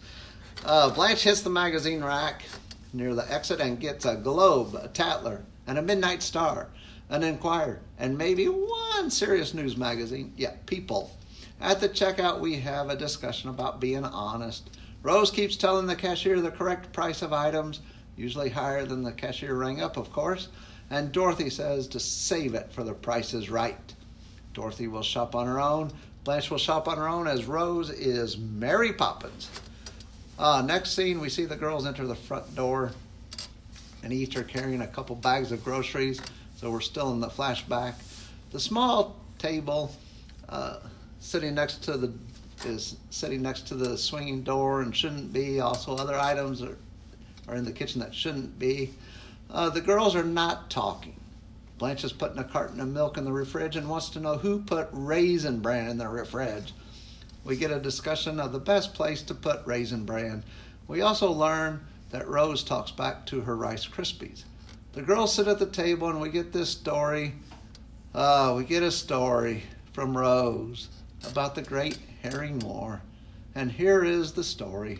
Uh, 0.65 0.89
Blanche 0.89 1.23
hits 1.23 1.41
the 1.41 1.49
magazine 1.49 2.03
rack 2.03 2.43
near 2.93 3.15
the 3.15 3.31
exit 3.31 3.61
and 3.61 3.79
gets 3.79 4.03
a 4.05 4.15
Globe, 4.15 4.75
a 4.75 4.89
Tattler, 4.89 5.41
and 5.67 5.77
a 5.77 5.81
Midnight 5.81 6.21
Star, 6.21 6.67
an 7.09 7.23
Enquirer, 7.23 7.79
and 7.97 8.17
maybe 8.17 8.45
one 8.47 9.09
serious 9.09 9.53
news 9.53 9.77
magazine. 9.77 10.33
Yeah, 10.35 10.51
People. 10.65 11.11
At 11.61 11.79
the 11.79 11.87
checkout, 11.89 12.41
we 12.41 12.55
have 12.59 12.89
a 12.89 12.95
discussion 12.97 13.49
about 13.49 13.79
being 13.79 14.03
honest. 14.03 14.69
Rose 15.01 15.31
keeps 15.31 15.55
telling 15.55 15.87
the 15.87 15.95
cashier 15.95 16.41
the 16.41 16.51
correct 16.51 16.91
price 16.91 17.21
of 17.21 17.31
items, 17.33 17.79
usually 18.17 18.49
higher 18.49 18.85
than 18.85 19.01
the 19.03 19.11
cashier 19.13 19.55
rang 19.55 19.81
up, 19.81 19.95
of 19.97 20.11
course, 20.11 20.49
and 20.91 21.11
Dorothy 21.13 21.49
says 21.49 21.87
to 21.87 21.99
save 21.99 22.53
it 22.53 22.71
for 22.71 22.83
the 22.83 22.93
price 22.93 23.33
is 23.33 23.49
right. 23.49 23.95
Dorothy 24.53 24.87
will 24.87 25.01
shop 25.01 25.33
on 25.35 25.47
her 25.47 25.59
own. 25.59 25.91
Blanche 26.25 26.51
will 26.51 26.57
shop 26.57 26.87
on 26.87 26.97
her 26.97 27.07
own 27.07 27.27
as 27.27 27.45
Rose 27.45 27.89
is 27.89 28.37
Mary 28.37 28.91
Poppins. 28.91 29.49
Uh, 30.37 30.61
next 30.63 30.91
scene, 30.91 31.21
we 31.21 31.29
see 31.29 31.45
the 31.45 31.55
girls 31.55 31.87
enter 31.87 32.05
the 32.05 32.15
front 32.15 32.53
door, 32.55 32.91
and 34.03 34.11
each 34.11 34.35
are 34.35 34.43
carrying 34.43 34.81
a 34.81 34.87
couple 34.87 35.15
bags 35.15 35.51
of 35.53 35.63
groceries. 35.63 36.19
So 36.57 36.69
we're 36.69 36.81
still 36.81 37.11
in 37.13 37.21
the 37.21 37.29
flashback. 37.29 37.95
The 38.51 38.59
small 38.59 39.15
table 39.39 39.95
uh, 40.49 40.79
sitting 41.21 41.55
next 41.55 41.83
to 41.85 41.97
the 41.97 42.11
is 42.65 42.97
sitting 43.09 43.41
next 43.41 43.67
to 43.69 43.75
the 43.75 43.97
swinging 43.97 44.43
door 44.43 44.81
and 44.81 44.95
shouldn't 44.95 45.33
be. 45.33 45.61
Also, 45.61 45.95
other 45.95 46.15
items 46.15 46.61
are 46.61 46.77
are 47.47 47.55
in 47.55 47.65
the 47.65 47.71
kitchen 47.71 47.99
that 48.01 48.13
shouldn't 48.13 48.57
be. 48.59 48.91
Uh, 49.51 49.69
the 49.69 49.81
girls 49.81 50.15
are 50.15 50.23
not 50.23 50.69
talking. 50.69 51.15
Blanche 51.77 52.05
is 52.05 52.13
putting 52.13 52.37
a 52.39 52.43
carton 52.43 52.79
of 52.79 52.87
milk 52.87 53.17
in 53.17 53.25
the 53.25 53.31
refrige 53.31 53.75
and 53.75 53.89
wants 53.89 54.09
to 54.09 54.19
know 54.21 54.37
who 54.37 54.61
put 54.61 54.87
raisin 54.93 55.59
bran 55.59 55.89
in 55.89 55.97
the 55.97 56.05
refrige. 56.05 56.71
We 57.43 57.57
get 57.57 57.71
a 57.71 57.79
discussion 57.79 58.39
of 58.39 58.53
the 58.53 58.59
best 58.59 58.93
place 58.93 59.21
to 59.23 59.33
put 59.33 59.65
raisin 59.65 60.05
bran. 60.05 60.45
We 60.87 61.01
also 61.01 61.31
learn 61.31 61.85
that 62.11 62.29
Rose 62.29 62.63
talks 62.63 62.91
back 62.91 63.25
to 63.25 63.41
her 63.41 63.57
Rice 63.57 63.85
Krispies. 63.85 64.43
The 64.93 65.01
girls 65.01 65.33
sit 65.33 65.47
at 65.47 65.59
the 65.59 65.65
table 65.65 66.07
and 66.07 66.21
we 66.21 66.29
get 66.29 66.53
this 66.53 66.69
story. 66.69 67.33
Uh, 68.13 68.53
we 68.55 68.63
get 68.63 68.83
a 68.83 68.91
story 68.91 69.63
from 69.91 70.15
Rose 70.15 70.87
about 71.27 71.55
the 71.55 71.61
Great 71.61 71.97
Herring 72.21 72.59
War. 72.59 73.01
And 73.55 73.71
here 73.71 74.05
is 74.05 74.31
the 74.31 74.43
story. 74.43 74.99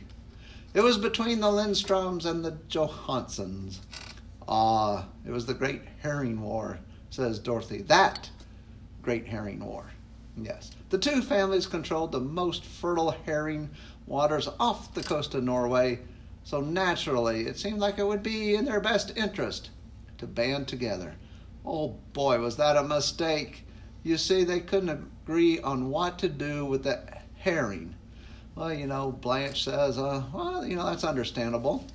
It 0.73 0.81
was 0.81 0.97
between 0.97 1.39
the 1.39 1.47
Lindstroms 1.47 2.25
and 2.25 2.43
the 2.43 2.57
Johansons. 2.69 3.79
Ah, 4.47 5.07
it 5.25 5.31
was 5.31 5.45
the 5.45 5.53
Great 5.53 5.81
Herring 6.01 6.41
War, 6.41 6.79
says 7.09 7.39
Dorothy. 7.39 7.81
That 7.83 8.29
Great 9.01 9.27
Herring 9.27 9.63
War. 9.63 9.85
Yes. 10.37 10.71
The 10.89 10.97
two 10.97 11.21
families 11.21 11.67
controlled 11.67 12.11
the 12.11 12.19
most 12.19 12.63
fertile 12.63 13.11
herring 13.25 13.69
waters 14.07 14.47
off 14.59 14.93
the 14.93 15.03
coast 15.03 15.35
of 15.35 15.43
Norway, 15.43 15.99
so 16.43 16.61
naturally 16.61 17.47
it 17.47 17.59
seemed 17.59 17.79
like 17.79 17.97
it 17.97 18.07
would 18.07 18.23
be 18.23 18.55
in 18.55 18.65
their 18.65 18.81
best 18.81 19.17
interest 19.17 19.69
to 20.17 20.27
band 20.27 20.67
together. 20.67 21.15
Oh 21.65 21.95
boy, 22.13 22.39
was 22.39 22.57
that 22.57 22.77
a 22.77 22.83
mistake! 22.83 23.65
You 24.03 24.17
see, 24.17 24.43
they 24.43 24.59
couldn't 24.59 24.89
agree 24.89 25.59
on 25.59 25.89
what 25.89 26.17
to 26.19 26.29
do 26.29 26.65
with 26.65 26.83
the 26.83 26.99
herring. 27.37 27.95
Well, 28.55 28.73
you 28.73 28.87
know, 28.87 29.11
Blanche 29.11 29.63
says, 29.63 29.97
uh, 29.97 30.23
well, 30.33 30.65
you 30.65 30.75
know, 30.75 30.85
that's 30.85 31.03
understandable. 31.03 31.85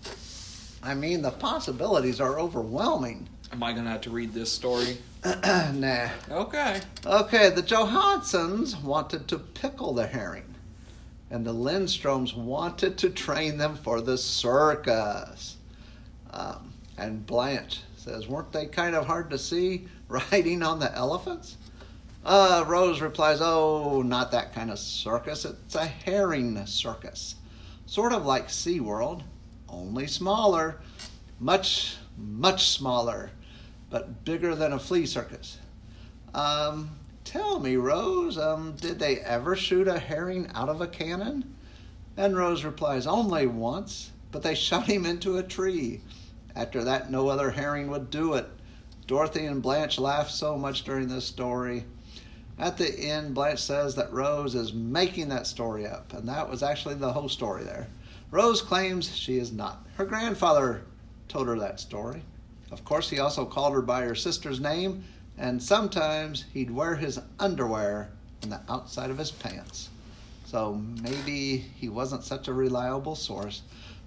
I 0.87 0.95
mean, 0.95 1.21
the 1.21 1.33
possibilities 1.33 2.21
are 2.21 2.39
overwhelming. 2.39 3.29
Am 3.51 3.61
I 3.61 3.73
gonna 3.73 3.91
have 3.91 4.03
to 4.03 4.11
read 4.11 4.33
this 4.33 4.53
story? 4.53 4.99
nah. 5.25 6.09
Okay. 6.31 6.81
Okay, 7.05 7.51
the 7.51 7.63
Johansons 7.63 8.81
wanted 8.81 9.27
to 9.27 9.39
pickle 9.39 9.95
the 9.95 10.07
herring, 10.07 10.55
and 11.29 11.45
the 11.45 11.53
Lindstroms 11.53 12.37
wanted 12.37 12.99
to 12.99 13.11
train 13.11 13.59
them 13.59 13.75
for 13.75 14.01
the 14.01 14.17
circus. 14.17 15.57
Um, 16.31 16.73
and 16.97 17.27
Blanche 17.27 17.81
says, 17.97 18.29
weren't 18.29 18.53
they 18.53 18.67
kind 18.67 18.95
of 18.95 19.07
hard 19.07 19.31
to 19.31 19.39
see 19.39 19.89
riding 20.09 20.63
on 20.63 20.79
the 20.79 20.95
elephants? 20.95 21.57
Uh, 22.25 22.65
Rose 22.65 23.01
replies, 23.01 23.41
oh, 23.41 24.03
not 24.03 24.31
that 24.31 24.55
kind 24.55 24.71
of 24.71 24.79
circus. 24.79 25.45
It's 25.45 25.75
a 25.75 25.85
herring 25.87 26.65
circus. 26.67 27.35
Sort 27.87 28.13
of 28.13 28.25
like 28.25 28.49
SeaWorld, 28.49 29.23
only 29.69 30.07
smaller. 30.07 30.81
Much, 31.39 31.97
much 32.17 32.71
smaller, 32.71 33.31
but 33.91 34.25
bigger 34.25 34.55
than 34.55 34.73
a 34.73 34.79
flea 34.79 35.07
circus. 35.07 35.59
Um, 36.35 36.91
tell 37.25 37.61
me, 37.61 37.77
Rose, 37.77 38.39
um, 38.39 38.75
did 38.81 38.99
they 38.99 39.19
ever 39.21 39.55
shoot 39.57 39.89
a 39.89 39.99
herring 39.99 40.51
out 40.55 40.69
of 40.69 40.81
a 40.81 40.87
cannon? 40.87 41.55
And 42.17 42.37
Rose 42.37 42.65
replies, 42.65 43.07
only 43.07 43.47
once, 43.47 44.13
but 44.33 44.43
they 44.43 44.55
shot 44.55 44.87
him 44.87 45.05
into 45.05 45.37
a 45.37 45.43
tree. 45.43 46.01
After 46.55 46.83
that, 46.85 47.11
no 47.11 47.29
other 47.29 47.51
herring 47.51 47.91
would 47.91 48.11
do 48.11 48.35
it. 48.35 48.47
Dorothy 49.07 49.45
and 49.45 49.63
Blanche 49.63 49.99
laugh 49.99 50.31
so 50.31 50.57
much 50.57 50.85
during 50.85 51.09
this 51.09 51.27
story. 51.27 51.85
At 52.59 52.79
the 52.79 52.99
end, 52.99 53.35
Blanche 53.35 53.63
says 53.63 53.95
that 53.97 54.13
Rose 54.13 54.55
is 54.55 54.73
making 54.73 55.29
that 55.29 55.47
story 55.47 55.87
up, 55.87 56.15
and 56.15 56.27
that 56.29 56.49
was 56.49 56.63
actually 56.63 56.95
the 56.95 57.13
whole 57.13 57.29
story 57.29 57.63
there. 57.63 57.89
Rose 58.31 58.61
claims 58.61 59.15
she 59.15 59.39
is 59.39 59.53
not. 59.53 59.87
Her 59.97 60.05
grandfather 60.05 60.83
told 61.29 61.47
her 61.47 61.59
that 61.59 61.81
story. 61.81 62.23
Of 62.71 62.85
course, 62.85 63.09
he 63.09 63.21
also 63.21 63.45
called 63.45 63.73
her 63.73 63.83
by 63.83 64.03
her 64.03 64.15
sister's 64.15 64.61
name, 64.61 65.05
and 65.39 65.63
sometimes 65.63 66.45
he'd 66.53 66.71
wear 66.71 66.97
his 66.97 67.21
underwear 67.39 68.11
on 68.43 68.51
the 68.51 68.61
outside 68.69 69.11
of 69.11 69.19
his 69.19 69.31
pants. 69.31 69.91
So 70.47 70.75
maybe 71.03 71.59
he 71.59 71.89
wasn't 71.89 72.25
such 72.25 72.49
a 72.49 72.53
reliable 72.53 73.15
source. 73.15 73.63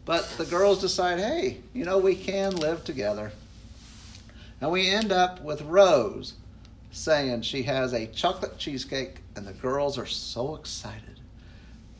But 0.05 0.27
the 0.37 0.45
girls 0.45 0.81
decide, 0.81 1.19
hey, 1.19 1.59
you 1.73 1.85
know, 1.85 1.97
we 1.97 2.15
can 2.15 2.55
live 2.55 2.83
together. 2.83 3.31
And 4.61 4.71
we 4.71 4.89
end 4.89 5.11
up 5.11 5.41
with 5.41 5.61
Rose 5.61 6.33
saying 6.91 7.43
she 7.43 7.63
has 7.63 7.93
a 7.93 8.07
chocolate 8.07 8.57
cheesecake, 8.57 9.19
and 9.35 9.45
the 9.45 9.53
girls 9.53 9.97
are 9.97 10.05
so 10.05 10.55
excited. 10.55 11.08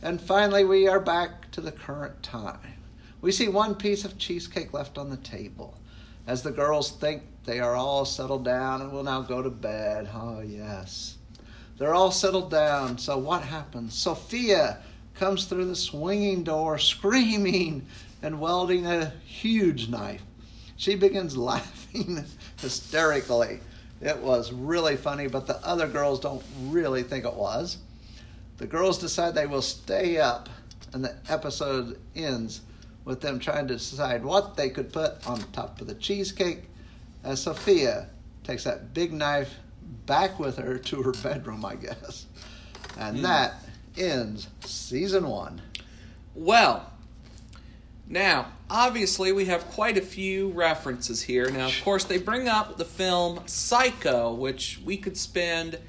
And 0.01 0.21
finally, 0.21 0.63
we 0.63 0.87
are 0.87 0.99
back 0.99 1.51
to 1.51 1.61
the 1.61 1.73
current 1.73 2.23
time. 2.23 2.75
We 3.21 3.33
see 3.33 3.49
one 3.49 3.75
piece 3.75 4.05
of 4.05 4.17
cheesecake 4.17 4.71
left 4.71 4.97
on 4.97 5.09
the 5.09 5.17
table. 5.17 5.77
As 6.25 6.41
the 6.41 6.51
girls 6.51 6.91
think 6.91 7.23
they 7.43 7.59
are 7.59 7.75
all 7.75 8.05
settled 8.05 8.45
down 8.45 8.81
and 8.81 8.91
will 8.91 9.03
now 9.03 9.21
go 9.21 9.41
to 9.41 9.49
bed. 9.49 10.09
Oh, 10.13 10.39
yes. 10.39 11.17
They're 11.77 11.93
all 11.93 12.11
settled 12.11 12.49
down. 12.49 12.97
So, 12.97 13.17
what 13.17 13.41
happens? 13.41 13.93
Sophia 13.93 14.77
comes 15.15 15.45
through 15.45 15.65
the 15.65 15.75
swinging 15.75 16.43
door 16.43 16.77
screaming 16.77 17.85
and 18.21 18.39
wielding 18.39 18.85
a 18.85 19.11
huge 19.25 19.89
knife. 19.89 20.23
She 20.77 20.95
begins 20.95 21.35
laughing 21.37 22.23
hysterically. 22.61 23.59
It 24.01 24.17
was 24.17 24.53
really 24.53 24.95
funny, 24.95 25.27
but 25.27 25.45
the 25.45 25.57
other 25.65 25.87
girls 25.87 26.21
don't 26.21 26.43
really 26.61 27.03
think 27.03 27.25
it 27.25 27.33
was. 27.33 27.77
The 28.59 28.67
girls 28.67 28.97
decide 28.99 29.35
they 29.35 29.47
will 29.47 29.61
stay 29.61 30.17
up, 30.17 30.49
and 30.93 31.03
the 31.03 31.15
episode 31.29 31.97
ends 32.13 32.61
with 33.05 33.21
them 33.21 33.39
trying 33.39 33.67
to 33.69 33.75
decide 33.75 34.23
what 34.23 34.57
they 34.57 34.69
could 34.69 34.91
put 34.91 35.25
on 35.25 35.39
top 35.53 35.79
of 35.79 35.87
the 35.87 35.95
cheesecake 35.95 36.65
as 37.23 37.41
Sophia 37.41 38.07
takes 38.43 38.65
that 38.65 38.93
big 38.93 39.13
knife 39.13 39.55
back 40.05 40.39
with 40.39 40.57
her 40.57 40.77
to 40.77 41.01
her 41.01 41.13
bedroom, 41.13 41.63
I 41.63 41.75
guess. 41.75 42.25
And 42.97 43.17
hmm. 43.17 43.23
that 43.23 43.55
ends 43.97 44.49
season 44.65 45.27
one. 45.27 45.61
Well, 46.35 46.91
now, 48.09 48.47
obviously, 48.69 49.31
we 49.31 49.45
have 49.45 49.65
quite 49.69 49.97
a 49.97 50.01
few 50.01 50.49
references 50.49 51.21
here. 51.21 51.49
Now, 51.49 51.67
of 51.67 51.81
course, 51.83 52.03
they 52.03 52.17
bring 52.17 52.49
up 52.49 52.77
the 52.77 52.85
film 52.85 53.41
Psycho, 53.45 54.33
which 54.33 54.81
we 54.83 54.97
could 54.97 55.15
spend 55.15 55.79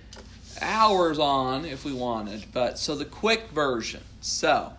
hours 0.63 1.19
on 1.19 1.65
if 1.65 1.85
we 1.85 1.93
wanted. 1.93 2.45
But 2.53 2.79
so 2.79 2.95
the 2.95 3.05
quick 3.05 3.49
version. 3.51 4.01
So, 4.21 4.73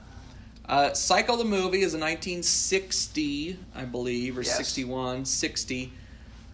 uh, 0.67 0.93
Psycho 0.93 1.35
the 1.35 1.43
movie 1.43 1.81
is 1.81 1.93
a 1.93 1.99
1960, 1.99 3.57
I 3.75 3.83
believe, 3.85 4.37
or 4.37 4.41
Yes. 4.41 4.55
61, 4.57 5.25
60 5.25 5.91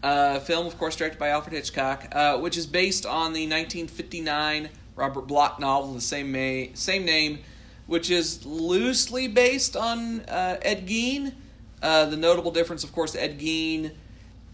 uh, 0.03 0.39
film, 0.39 0.65
of 0.67 0.77
course, 0.77 0.96
directed 0.96 1.19
by 1.19 1.29
Alfred 1.29 1.53
Hitchcock, 1.55 2.07
uh, 2.12 2.38
which 2.38 2.55
is 2.57 2.65
based 2.67 3.05
on 3.05 3.34
the 3.34 3.41
1959 3.48 4.69
Robert 4.96 5.27
Bloch 5.27 5.60
novel, 5.60 5.93
the 5.93 6.01
same 6.01 6.31
ma- 6.31 6.72
same 6.75 7.03
name, 7.05 7.39
which 7.88 8.10
is 8.10 8.46
loosely 8.46 9.27
based 9.27 9.75
on 9.75 10.22
uh, 10.22 10.57
Ed 10.62 10.88
Gein. 10.88 11.34
Uh, 11.81 12.05
the 12.05 12.17
notable 12.17 12.51
difference, 12.51 12.84
of 12.84 12.91
course, 12.91 13.15
Ed 13.15 13.39
Gein 13.39 13.91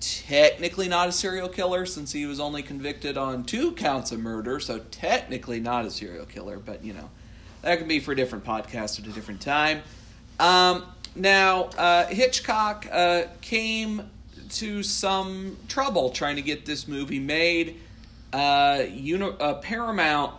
technically 0.03 0.87
not 0.87 1.09
a 1.09 1.11
serial 1.11 1.49
killer 1.49 1.85
since 1.85 2.11
he 2.11 2.25
was 2.25 2.39
only 2.39 2.61
convicted 2.63 3.17
on 3.17 3.43
two 3.43 3.71
counts 3.73 4.11
of 4.11 4.19
murder, 4.19 4.59
so 4.59 4.79
technically 4.79 5.59
not 5.59 5.85
a 5.85 5.91
serial 5.91 6.25
killer, 6.25 6.57
but 6.57 6.83
you 6.83 6.93
know, 6.93 7.09
that 7.61 7.77
could 7.77 7.87
be 7.87 7.99
for 7.99 8.11
a 8.11 8.15
different 8.15 8.43
podcast 8.43 8.99
at 8.99 9.05
a 9.05 9.11
different 9.11 9.41
time. 9.41 9.81
Um, 10.39 10.83
now, 11.15 11.65
uh, 11.77 12.07
Hitchcock 12.07 12.87
uh, 12.91 13.23
came 13.41 14.09
to 14.51 14.83
some 14.83 15.57
trouble 15.67 16.09
trying 16.09 16.35
to 16.35 16.41
get 16.41 16.65
this 16.65 16.87
movie 16.87 17.19
made. 17.19 17.79
Uh, 18.31 18.83
uni- 18.89 19.35
uh, 19.39 19.55
Paramount 19.55 20.33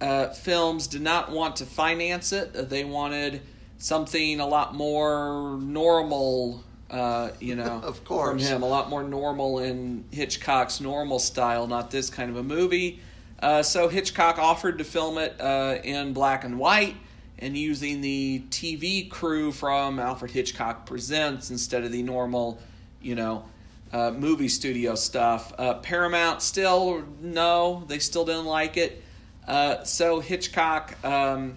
uh, 0.00 0.28
Films 0.28 0.86
did 0.86 1.02
not 1.02 1.30
want 1.30 1.56
to 1.56 1.66
finance 1.66 2.32
it. 2.32 2.70
They 2.70 2.84
wanted 2.84 3.42
something 3.78 4.40
a 4.40 4.46
lot 4.46 4.74
more 4.74 5.58
normal, 5.60 6.62
uh, 6.90 7.30
you 7.40 7.54
know, 7.54 7.80
Of 7.84 8.04
course. 8.04 8.30
from 8.30 8.38
him, 8.38 8.62
a 8.62 8.68
lot 8.68 8.90
more 8.90 9.02
normal 9.02 9.60
in 9.60 10.04
Hitchcock's 10.10 10.80
normal 10.80 11.18
style, 11.18 11.66
not 11.66 11.90
this 11.90 12.10
kind 12.10 12.30
of 12.30 12.36
a 12.36 12.42
movie. 12.42 13.00
Uh, 13.40 13.62
so 13.62 13.88
Hitchcock 13.88 14.38
offered 14.38 14.78
to 14.78 14.84
film 14.84 15.16
it 15.18 15.40
uh, 15.40 15.78
in 15.82 16.12
black 16.12 16.44
and 16.44 16.58
white 16.58 16.96
and 17.38 17.56
using 17.56 18.00
the 18.02 18.42
TV 18.50 19.08
crew 19.08 19.50
from 19.50 19.98
Alfred 19.98 20.30
Hitchcock 20.30 20.84
Presents 20.84 21.50
instead 21.50 21.84
of 21.84 21.92
the 21.92 22.02
normal, 22.02 22.60
you 23.00 23.14
know, 23.14 23.44
uh, 23.92 24.10
movie 24.10 24.48
studio 24.48 24.94
stuff. 24.94 25.52
Uh, 25.58 25.74
Paramount 25.74 26.42
still, 26.42 27.02
no, 27.20 27.84
they 27.88 27.98
still 27.98 28.24
didn't 28.24 28.44
like 28.44 28.76
it. 28.76 29.02
Uh, 29.48 29.82
so 29.84 30.20
Hitchcock 30.20 31.02
um, 31.04 31.56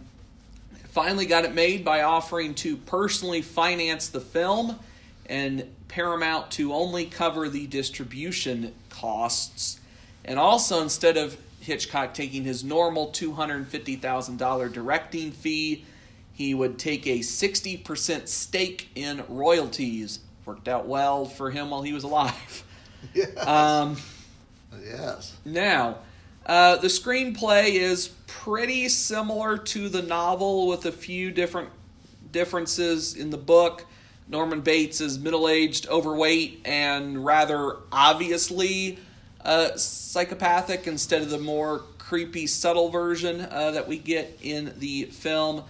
finally 0.89 1.25
got 1.25 1.43
it 1.43 1.53
made 1.53 1.83
by 1.83 2.03
offering 2.03 2.55
to 2.55 2.77
personally 2.77 3.41
finance 3.41 4.07
the 4.07 4.21
film 4.21 4.79
and 5.27 5.74
Paramount 5.88 6.51
to 6.51 6.74
only 6.74 7.06
cover 7.06 7.50
the 7.50 7.68
distribution 7.68 8.74
costs. 8.89 9.80
And 10.25 10.39
also, 10.39 10.82
instead 10.82 11.18
of 11.18 11.38
Hitchcock 11.60 12.13
taking 12.13 12.44
his 12.44 12.63
normal 12.63 13.10
$250,000 13.12 14.74
directing 14.74 15.32
fee, 15.32 15.86
he 16.34 16.53
would 16.53 16.80
take 16.80 17.06
a 17.08 17.20
60% 17.20 18.27
stake 18.27 18.89
in 18.96 19.24
royalties. 19.30 20.20
Worked 20.46 20.68
out 20.68 20.88
well 20.88 21.25
for 21.25 21.51
him 21.51 21.70
while 21.70 21.84
he 21.84 21.94
was 21.94 22.03
alive. 22.03 22.63
Yes. 23.13 23.46
Um, 23.46 23.98
yes. 24.82 25.36
now, 25.44 25.98
uh, 26.46 26.77
the 26.77 26.88
screenplay 26.88 27.74
is 27.74 28.08
pretty 28.27 28.88
similar 28.88 29.58
to 29.58 29.89
the 29.89 30.01
novel 30.01 30.68
with 30.68 30.86
a 30.86 30.92
few 30.94 31.30
different 31.30 31.70
differences 32.32 33.15
in 33.15 33.30
the 33.30 33.38
book. 33.38 33.86
Norman 34.27 34.62
Bates 34.62 35.01
is 35.01 35.20
middle 35.20 35.50
aged, 35.50 35.88
overweight, 35.88 36.62
and 36.65 37.24
rather 37.25 37.77
obviously 37.92 38.98
uh, 39.44 39.75
psychopathic 39.75 40.88
instead 40.88 41.22
of 41.22 41.29
the 41.29 41.38
more 41.38 41.79
creepy, 41.98 42.48
subtle 42.48 42.90
version 42.90 43.42
uh, 43.42 43.72
that 43.72 43.88
we 43.88 43.98
get 43.98 44.40
in 44.42 44.74
the 44.77 45.03
film. 45.05 45.64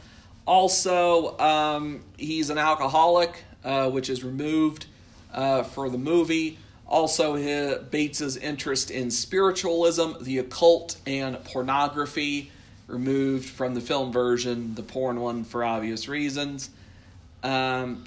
Also, 0.46 1.38
um, 1.40 2.04
he's 2.18 2.50
an 2.50 2.58
alcoholic, 2.58 3.44
uh, 3.64 3.90
which 3.90 4.10
is 4.10 4.24
removed 4.24 4.86
uh, 5.34 5.64
for 5.64 5.90
the 5.90 5.98
movie. 5.98 6.58
Also, 6.88 7.36
his, 7.36 7.78
Bates's 7.90 8.38
interest 8.38 8.92
in 8.92 9.10
spiritualism, 9.10 10.12
the 10.22 10.38
occult, 10.40 10.98
and 11.08 11.42
pornography 11.46 12.52
removed 12.88 13.50
from 13.50 13.74
the 13.74 13.82
film 13.82 14.12
version, 14.12 14.76
the 14.76 14.84
porn 14.84 15.20
one 15.22 15.44
for 15.44 15.64
obvious 15.64 16.08
reasons. 16.08 16.70
Um, 17.42 18.06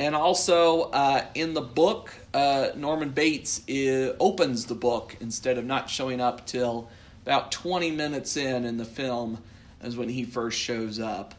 and 0.00 0.16
also, 0.16 0.84
uh, 0.92 1.26
in 1.34 1.52
the 1.52 1.60
book, 1.60 2.14
uh, 2.32 2.68
Norman 2.74 3.10
Bates 3.10 3.60
i 3.68 4.14
opens 4.18 4.64
the 4.64 4.74
book 4.74 5.14
instead 5.20 5.58
of 5.58 5.66
not 5.66 5.90
showing 5.90 6.22
up 6.22 6.46
till 6.46 6.88
about 7.26 7.52
20 7.52 7.90
minutes 7.90 8.38
in 8.38 8.64
in 8.64 8.78
the 8.78 8.86
film, 8.86 9.42
is 9.84 9.98
when 9.98 10.08
he 10.08 10.24
first 10.24 10.58
shows 10.58 10.98
up. 10.98 11.34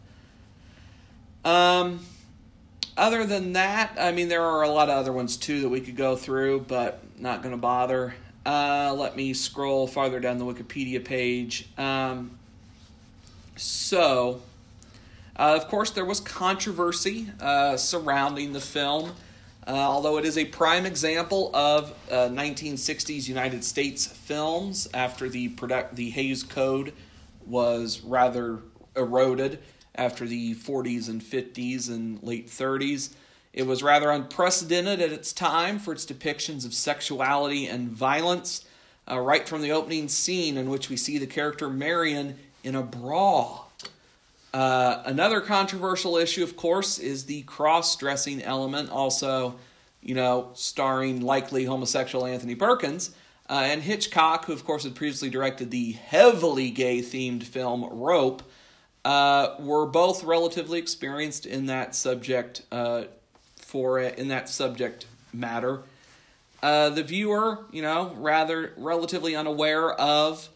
Um, 1.43 2.05
other 2.95 3.25
than 3.25 3.53
that, 3.53 3.97
I 3.99 4.11
mean, 4.11 4.27
there 4.27 4.43
are 4.43 4.61
a 4.61 4.69
lot 4.69 4.89
of 4.89 4.95
other 4.95 5.11
ones 5.11 5.37
too 5.37 5.61
that 5.61 5.69
we 5.69 5.81
could 5.81 5.97
go 5.97 6.15
through, 6.15 6.65
but 6.67 7.01
not 7.17 7.41
going 7.41 7.55
to 7.55 7.61
bother. 7.61 8.13
Uh, 8.45 8.93
let 8.95 9.15
me 9.15 9.33
scroll 9.33 9.87
farther 9.87 10.19
down 10.19 10.37
the 10.37 10.45
Wikipedia 10.45 11.03
page. 11.03 11.67
Um, 11.79 12.37
so, 13.55 14.39
uh, 15.41 15.55
of 15.55 15.67
course, 15.69 15.89
there 15.89 16.05
was 16.05 16.19
controversy 16.19 17.27
uh, 17.39 17.75
surrounding 17.75 18.53
the 18.53 18.61
film, 18.61 19.11
uh, 19.65 19.71
although 19.71 20.19
it 20.19 20.25
is 20.25 20.37
a 20.37 20.45
prime 20.45 20.85
example 20.85 21.49
of 21.55 21.95
uh, 22.11 22.29
1960s 22.29 23.27
United 23.27 23.63
States 23.63 24.05
films 24.05 24.87
after 24.93 25.29
the 25.29 25.47
product 25.47 25.95
the 25.95 26.11
Hays 26.11 26.43
Code 26.43 26.93
was 27.47 28.01
rather 28.01 28.59
eroded 28.95 29.57
after 29.95 30.27
the 30.27 30.53
40s 30.53 31.09
and 31.09 31.23
50s 31.23 31.89
and 31.89 32.21
late 32.21 32.47
30s. 32.47 33.15
It 33.51 33.65
was 33.65 33.81
rather 33.81 34.11
unprecedented 34.11 35.01
at 35.01 35.11
its 35.11 35.33
time 35.33 35.79
for 35.79 35.91
its 35.91 36.05
depictions 36.05 36.67
of 36.67 36.73
sexuality 36.75 37.65
and 37.65 37.89
violence, 37.89 38.63
uh, 39.09 39.19
right 39.19 39.49
from 39.49 39.63
the 39.63 39.71
opening 39.71 40.07
scene 40.07 40.55
in 40.55 40.69
which 40.69 40.91
we 40.91 40.97
see 40.97 41.17
the 41.17 41.25
character 41.25 41.67
Marion 41.67 42.37
in 42.63 42.75
a 42.75 42.83
bra. 42.83 43.61
Uh, 44.53 45.01
another 45.05 45.39
controversial 45.39 46.17
issue, 46.17 46.43
of 46.43 46.57
course, 46.57 46.99
is 46.99 47.25
the 47.25 47.41
cross 47.43 47.95
dressing 47.95 48.41
element, 48.41 48.89
also, 48.89 49.55
you 50.01 50.13
know, 50.13 50.49
starring 50.53 51.21
likely 51.21 51.65
homosexual 51.65 52.25
Anthony 52.25 52.55
Perkins. 52.55 53.11
Uh, 53.49 53.63
and 53.65 53.81
Hitchcock, 53.81 54.45
who, 54.45 54.53
of 54.53 54.65
course, 54.65 54.83
had 54.83 54.95
previously 54.95 55.29
directed 55.29 55.71
the 55.71 55.93
heavily 55.93 56.69
gay 56.69 56.99
themed 56.99 57.43
film 57.43 57.85
Rope, 57.91 58.43
uh, 59.03 59.55
were 59.59 59.85
both 59.85 60.23
relatively 60.23 60.79
experienced 60.79 61.45
in 61.45 61.65
that 61.65 61.95
subject 61.95 62.63
uh, 62.71 63.03
for 63.57 63.99
in 63.99 64.27
that 64.27 64.47
subject 64.47 65.05
matter. 65.33 65.81
Uh, 66.61 66.89
the 66.89 67.03
viewer, 67.03 67.65
you 67.71 67.81
know, 67.81 68.13
rather 68.17 68.73
relatively 68.77 69.35
unaware 69.35 69.91
of 69.93 70.49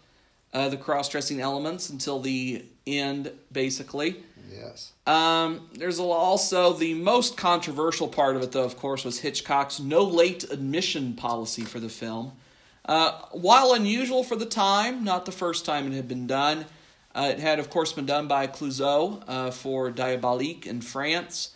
uh, 0.53 0.69
the 0.69 0.77
cross-dressing 0.77 1.41
elements 1.41 1.89
until 1.89 2.19
the 2.19 2.63
end, 2.87 3.31
basically. 3.51 4.23
Yes. 4.51 4.91
Um, 5.07 5.69
there's 5.73 5.99
also 5.99 6.73
the 6.73 6.93
most 6.93 7.37
controversial 7.37 8.07
part 8.07 8.35
of 8.35 8.43
it, 8.43 8.51
though, 8.51 8.63
of 8.63 8.77
course, 8.77 9.03
was 9.03 9.19
Hitchcock's 9.19 9.79
no 9.79 10.03
late 10.03 10.43
admission 10.51 11.13
policy 11.13 11.63
for 11.63 11.79
the 11.79 11.89
film. 11.89 12.33
Uh, 12.85 13.19
while 13.31 13.73
unusual 13.73 14.23
for 14.23 14.35
the 14.35 14.45
time, 14.45 15.03
not 15.03 15.25
the 15.25 15.31
first 15.31 15.65
time 15.65 15.91
it 15.91 15.95
had 15.95 16.07
been 16.07 16.27
done, 16.27 16.65
uh, 17.15 17.29
it 17.31 17.39
had, 17.39 17.59
of 17.59 17.69
course, 17.69 17.93
been 17.93 18.05
done 18.05 18.27
by 18.27 18.45
Clouzot 18.45 19.23
uh, 19.27 19.51
for 19.51 19.89
Diabolique 19.89 20.67
in 20.67 20.81
France. 20.81 21.51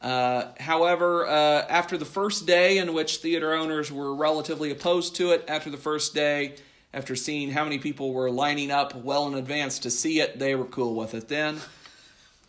Uh, 0.00 0.52
however, 0.58 1.26
uh, 1.26 1.66
after 1.68 1.98
the 1.98 2.06
first 2.06 2.46
day, 2.46 2.78
in 2.78 2.94
which 2.94 3.18
theater 3.18 3.52
owners 3.52 3.92
were 3.92 4.14
relatively 4.14 4.70
opposed 4.70 5.14
to 5.16 5.32
it, 5.32 5.44
after 5.46 5.68
the 5.68 5.76
first 5.76 6.14
day, 6.14 6.54
after 6.92 7.14
seeing 7.14 7.50
how 7.50 7.64
many 7.64 7.78
people 7.78 8.12
were 8.12 8.30
lining 8.30 8.70
up 8.70 8.94
well 8.94 9.26
in 9.28 9.34
advance 9.34 9.78
to 9.80 9.90
see 9.90 10.20
it, 10.20 10.38
they 10.38 10.54
were 10.54 10.64
cool 10.64 10.94
with 10.94 11.14
it 11.14 11.28
then. 11.28 11.58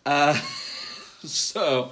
Uh, 0.06 0.34
so, 1.24 1.92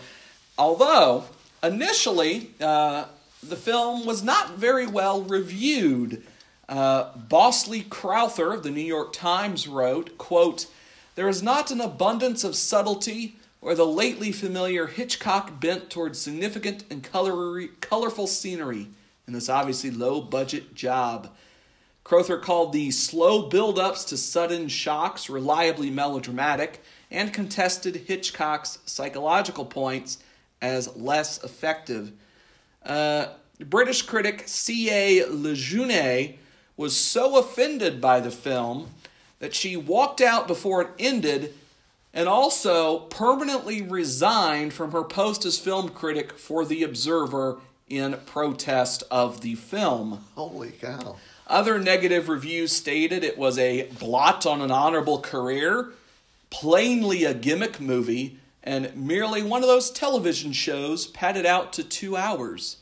although 0.57 1.25
initially 1.61 2.51
uh, 2.59 3.05
the 3.43 3.55
film 3.55 4.05
was 4.05 4.23
not 4.23 4.55
very 4.55 4.87
well 4.87 5.21
reviewed, 5.21 6.23
uh, 6.67 7.15
Bosley 7.15 7.81
Crowther 7.81 8.53
of 8.53 8.63
the 8.63 8.71
New 8.71 8.81
York 8.81 9.13
Times 9.13 9.67
wrote, 9.67 10.17
quote, 10.17 10.67
There 11.15 11.27
is 11.27 11.43
not 11.43 11.71
an 11.71 11.81
abundance 11.81 12.43
of 12.43 12.55
subtlety 12.55 13.35
or 13.61 13.75
the 13.75 13.85
lately 13.85 14.31
familiar 14.31 14.87
Hitchcock 14.87 15.59
bent 15.59 15.89
towards 15.89 16.19
significant 16.19 16.85
and 16.89 17.03
colory, 17.03 17.69
colorful 17.81 18.27
scenery 18.27 18.87
in 19.27 19.33
this 19.33 19.49
obviously 19.49 19.91
low 19.91 20.21
budget 20.21 20.73
job. 20.73 21.29
Crowther 22.09 22.39
called 22.39 22.73
the 22.73 22.89
slow 22.89 23.43
build-ups 23.49 24.03
to 24.05 24.17
sudden 24.17 24.67
shocks 24.67 25.29
reliably 25.29 25.91
melodramatic 25.91 26.81
and 27.11 27.31
contested 27.31 27.95
Hitchcock's 28.07 28.79
psychological 28.87 29.63
points 29.63 30.17
as 30.59 30.95
less 30.97 31.43
effective. 31.43 32.11
Uh, 32.83 33.27
British 33.59 34.01
critic 34.01 34.45
C.A. 34.47 35.23
Lejeune 35.27 36.39
was 36.75 36.97
so 36.97 37.37
offended 37.37 38.01
by 38.01 38.19
the 38.19 38.31
film 38.31 38.87
that 39.37 39.53
she 39.53 39.77
walked 39.77 40.19
out 40.19 40.47
before 40.47 40.81
it 40.81 40.89
ended 40.97 41.53
and 42.11 42.27
also 42.27 43.01
permanently 43.01 43.83
resigned 43.83 44.73
from 44.73 44.93
her 44.93 45.03
post 45.03 45.45
as 45.45 45.59
film 45.59 45.89
critic 45.89 46.39
for 46.39 46.65
The 46.65 46.81
Observer 46.81 47.59
in 47.87 48.17
protest 48.25 49.03
of 49.11 49.41
the 49.41 49.53
film. 49.53 50.25
Holy 50.33 50.71
cow. 50.71 51.17
Other 51.49 51.79
negative 51.79 52.29
reviews 52.29 52.71
stated 52.71 53.23
it 53.23 53.35
was 53.35 53.57
a 53.57 53.87
blot 53.99 54.45
on 54.45 54.61
an 54.61 54.69
honorable 54.69 55.19
career, 55.19 55.89
plainly 56.51 57.23
a 57.23 57.33
gimmick 57.33 57.81
movie, 57.81 58.37
and 58.63 58.95
merely 58.95 59.41
one 59.41 59.63
of 59.63 59.67
those 59.67 59.89
television 59.89 60.53
shows 60.53 61.07
padded 61.07 61.47
out 61.47 61.73
to 61.73 61.83
two 61.83 62.15
hours. 62.15 62.77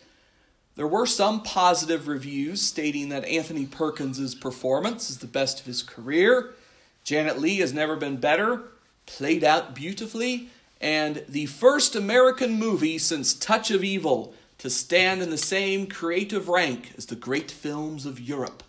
There 0.75 0.85
were 0.85 1.05
some 1.05 1.43
positive 1.43 2.09
reviews 2.09 2.61
stating 2.61 3.07
that 3.09 3.23
Anthony 3.23 3.65
Perkins' 3.65 4.35
performance 4.35 5.09
is 5.09 5.19
the 5.19 5.27
best 5.27 5.61
of 5.61 5.65
his 5.65 5.81
career. 5.81 6.53
Janet 7.05 7.39
Leigh 7.39 7.59
has 7.59 7.73
never 7.73 7.95
been 7.95 8.17
better, 8.17 8.63
played 9.05 9.45
out 9.45 9.75
beautifully, 9.75 10.49
and 10.81 11.23
the 11.29 11.45
first 11.45 11.95
American 11.95 12.59
movie 12.59 12.97
since 12.97 13.33
Touch 13.33 13.71
of 13.71 13.81
Evil 13.81 14.33
to 14.59 14.69
stand 14.69 15.21
in 15.21 15.29
the 15.29 15.37
same 15.37 15.87
creative 15.87 16.49
rank 16.49 16.93
as 16.97 17.05
the 17.05 17.15
great 17.15 17.51
films 17.51 18.05
of 18.05 18.19
Europe. 18.19 18.63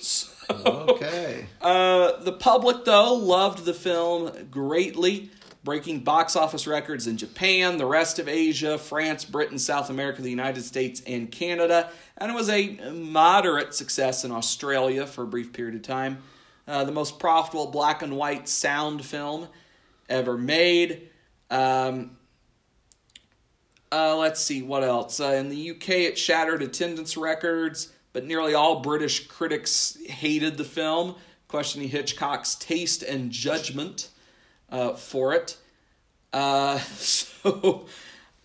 so, 0.00 0.28
Okay. 0.50 1.46
uh, 1.60 2.20
the 2.22 2.32
public, 2.32 2.84
though, 2.84 3.14
loved 3.14 3.64
the 3.64 3.74
film 3.74 4.30
greatly, 4.50 5.30
breaking 5.64 6.00
box 6.00 6.36
office 6.36 6.66
records 6.66 7.06
in 7.06 7.16
Japan, 7.16 7.78
the 7.78 7.86
rest 7.86 8.18
of 8.18 8.28
Asia, 8.28 8.76
France, 8.78 9.24
Britain, 9.24 9.58
South 9.58 9.90
America, 9.90 10.22
the 10.22 10.30
United 10.30 10.62
States, 10.62 11.02
and 11.06 11.30
Canada. 11.30 11.90
And 12.18 12.30
it 12.30 12.34
was 12.34 12.50
a 12.50 12.76
moderate 12.92 13.74
success 13.74 14.24
in 14.24 14.30
Australia 14.30 15.06
for 15.06 15.24
a 15.24 15.26
brief 15.26 15.52
period 15.52 15.74
of 15.74 15.82
time. 15.82 16.18
Uh, 16.68 16.84
the 16.84 16.92
most 16.92 17.18
profitable 17.18 17.66
black 17.66 18.02
and 18.02 18.16
white 18.16 18.48
sound 18.48 19.04
film 19.04 19.48
ever 20.08 20.36
made. 20.36 21.08
Um, 21.50 22.16
uh, 23.94 24.16
let's 24.16 24.40
see 24.40 24.60
what 24.60 24.82
else. 24.82 25.20
Uh, 25.20 25.34
in 25.34 25.48
the 25.48 25.70
UK, 25.70 25.88
it 25.90 26.18
shattered 26.18 26.62
attendance 26.62 27.16
records, 27.16 27.92
but 28.12 28.24
nearly 28.24 28.52
all 28.52 28.80
British 28.80 29.28
critics 29.28 29.96
hated 30.06 30.56
the 30.56 30.64
film, 30.64 31.14
questioning 31.46 31.88
Hitchcock's 31.88 32.56
taste 32.56 33.04
and 33.04 33.30
judgment 33.30 34.08
uh, 34.68 34.94
for 34.94 35.32
it. 35.32 35.56
Uh, 36.32 36.78
so, 36.98 37.86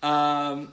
um, 0.04 0.72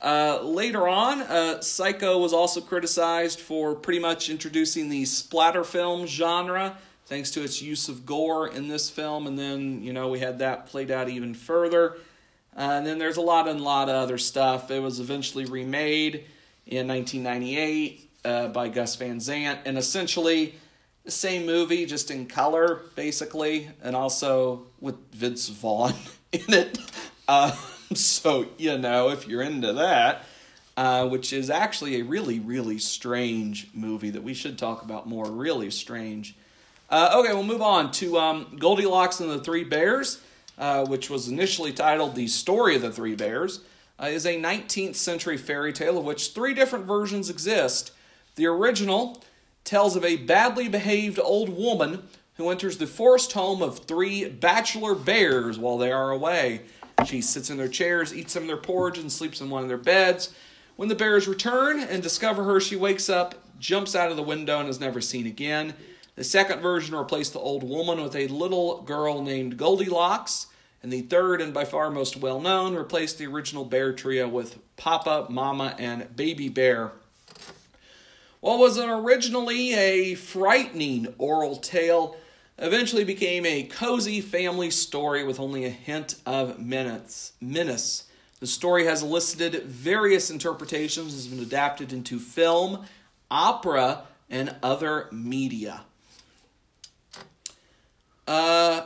uh, 0.00 0.40
later 0.42 0.88
on, 0.88 1.20
uh, 1.20 1.60
Psycho 1.60 2.16
was 2.16 2.32
also 2.32 2.62
criticized 2.62 3.40
for 3.40 3.74
pretty 3.74 4.00
much 4.00 4.30
introducing 4.30 4.88
the 4.88 5.04
splatter 5.04 5.64
film 5.64 6.06
genre, 6.06 6.78
thanks 7.04 7.30
to 7.32 7.42
its 7.42 7.60
use 7.60 7.90
of 7.90 8.06
gore 8.06 8.48
in 8.48 8.68
this 8.68 8.88
film, 8.88 9.26
and 9.26 9.38
then 9.38 9.82
you 9.82 9.92
know 9.92 10.08
we 10.08 10.18
had 10.18 10.38
that 10.38 10.66
played 10.66 10.90
out 10.90 11.10
even 11.10 11.34
further. 11.34 11.98
Uh, 12.58 12.72
and 12.72 12.86
then 12.86 12.98
there's 12.98 13.18
a 13.18 13.22
lot 13.22 13.46
and 13.46 13.60
lot 13.60 13.88
of 13.88 13.94
other 13.94 14.18
stuff. 14.18 14.68
It 14.72 14.82
was 14.82 14.98
eventually 14.98 15.44
remade 15.44 16.24
in 16.66 16.88
1998 16.88 18.10
uh, 18.24 18.48
by 18.48 18.68
Gus 18.68 18.96
Van 18.96 19.20
Sant, 19.20 19.60
and 19.64 19.78
essentially 19.78 20.56
the 21.04 21.12
same 21.12 21.46
movie, 21.46 21.86
just 21.86 22.10
in 22.10 22.26
color, 22.26 22.82
basically, 22.96 23.70
and 23.80 23.94
also 23.94 24.66
with 24.80 24.96
Vince 25.12 25.48
Vaughn 25.48 25.94
in 26.32 26.52
it. 26.52 26.78
Uh, 27.28 27.52
so, 27.94 28.46
you 28.58 28.76
know, 28.76 29.10
if 29.10 29.28
you're 29.28 29.42
into 29.42 29.74
that, 29.74 30.24
uh, 30.76 31.08
which 31.08 31.32
is 31.32 31.50
actually 31.50 32.00
a 32.00 32.02
really, 32.02 32.40
really 32.40 32.78
strange 32.78 33.68
movie 33.72 34.10
that 34.10 34.24
we 34.24 34.34
should 34.34 34.58
talk 34.58 34.82
about 34.82 35.08
more. 35.08 35.30
Really 35.30 35.70
strange. 35.70 36.34
Uh, 36.90 37.20
okay, 37.20 37.32
we'll 37.32 37.44
move 37.44 37.62
on 37.62 37.92
to 37.92 38.18
um, 38.18 38.56
Goldilocks 38.58 39.20
and 39.20 39.30
the 39.30 39.38
Three 39.38 39.64
Bears 39.64 40.20
uh, 40.58 40.84
which 40.84 41.08
was 41.08 41.28
initially 41.28 41.72
titled 41.72 42.14
The 42.14 42.26
Story 42.26 42.76
of 42.76 42.82
the 42.82 42.92
Three 42.92 43.14
Bears, 43.14 43.60
uh, 44.00 44.06
is 44.06 44.26
a 44.26 44.40
19th 44.40 44.96
century 44.96 45.36
fairy 45.36 45.72
tale 45.72 45.98
of 45.98 46.04
which 46.04 46.32
three 46.34 46.54
different 46.54 46.84
versions 46.84 47.30
exist. 47.30 47.92
The 48.36 48.46
original 48.46 49.22
tells 49.64 49.96
of 49.96 50.04
a 50.04 50.16
badly 50.16 50.68
behaved 50.68 51.18
old 51.18 51.48
woman 51.48 52.08
who 52.36 52.50
enters 52.50 52.78
the 52.78 52.86
forced 52.86 53.32
home 53.32 53.62
of 53.62 53.80
three 53.80 54.28
bachelor 54.28 54.94
bears 54.94 55.58
while 55.58 55.76
they 55.76 55.90
are 55.90 56.10
away. 56.10 56.62
She 57.04 57.20
sits 57.20 57.50
in 57.50 57.56
their 57.56 57.68
chairs, 57.68 58.14
eats 58.14 58.32
some 58.32 58.44
of 58.44 58.48
their 58.48 58.56
porridge, 58.56 58.98
and 58.98 59.10
sleeps 59.10 59.40
in 59.40 59.50
one 59.50 59.62
of 59.62 59.68
their 59.68 59.76
beds. 59.76 60.34
When 60.76 60.88
the 60.88 60.94
bears 60.94 61.26
return 61.26 61.80
and 61.80 62.02
discover 62.02 62.44
her, 62.44 62.60
she 62.60 62.76
wakes 62.76 63.08
up, 63.08 63.34
jumps 63.58 63.96
out 63.96 64.10
of 64.10 64.16
the 64.16 64.22
window, 64.22 64.60
and 64.60 64.68
is 64.68 64.80
never 64.80 65.00
seen 65.00 65.26
again. 65.26 65.74
The 66.18 66.24
second 66.24 66.58
version 66.58 66.96
replaced 66.96 67.32
the 67.32 67.38
old 67.38 67.62
woman 67.62 68.02
with 68.02 68.16
a 68.16 68.26
little 68.26 68.82
girl 68.82 69.22
named 69.22 69.56
Goldilocks. 69.56 70.48
And 70.82 70.92
the 70.92 71.02
third, 71.02 71.40
and 71.40 71.54
by 71.54 71.64
far 71.64 71.92
most 71.92 72.16
well 72.16 72.40
known, 72.40 72.74
replaced 72.74 73.18
the 73.18 73.28
original 73.28 73.64
bear 73.64 73.92
trio 73.92 74.26
with 74.26 74.58
Papa, 74.76 75.28
Mama, 75.30 75.76
and 75.78 76.16
Baby 76.16 76.48
Bear. 76.48 76.90
What 78.40 78.58
was 78.58 78.80
originally 78.80 79.74
a 79.74 80.16
frightening 80.16 81.14
oral 81.18 81.54
tale 81.54 82.16
eventually 82.58 83.04
became 83.04 83.46
a 83.46 83.62
cozy 83.62 84.20
family 84.20 84.72
story 84.72 85.22
with 85.22 85.38
only 85.38 85.66
a 85.66 85.70
hint 85.70 86.16
of 86.26 86.58
menace. 86.58 87.30
menace. 87.40 88.06
The 88.40 88.48
story 88.48 88.86
has 88.86 89.04
elicited 89.04 89.62
various 89.62 90.30
interpretations, 90.30 91.12
and 91.12 91.22
has 91.22 91.28
been 91.28 91.38
adapted 91.38 91.92
into 91.92 92.18
film, 92.18 92.86
opera, 93.30 94.02
and 94.28 94.56
other 94.64 95.06
media. 95.12 95.84
Uh, 98.28 98.84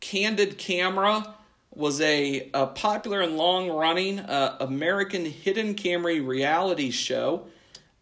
Candid 0.00 0.58
Camera 0.58 1.34
was 1.74 2.02
a, 2.02 2.50
a 2.52 2.66
popular 2.66 3.22
and 3.22 3.38
long 3.38 3.70
running 3.70 4.18
uh, 4.18 4.58
American 4.60 5.24
hidden 5.24 5.74
camera 5.74 6.20
reality 6.20 6.90
show. 6.90 7.46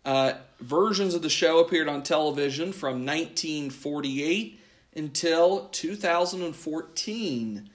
Uh, 0.04 0.32
versions 0.58 1.14
of 1.14 1.22
the 1.22 1.30
show 1.30 1.60
appeared 1.60 1.86
on 1.86 2.02
television 2.02 2.72
from 2.72 3.06
1948 3.06 4.58
until 4.96 5.68
2014. 5.68 7.70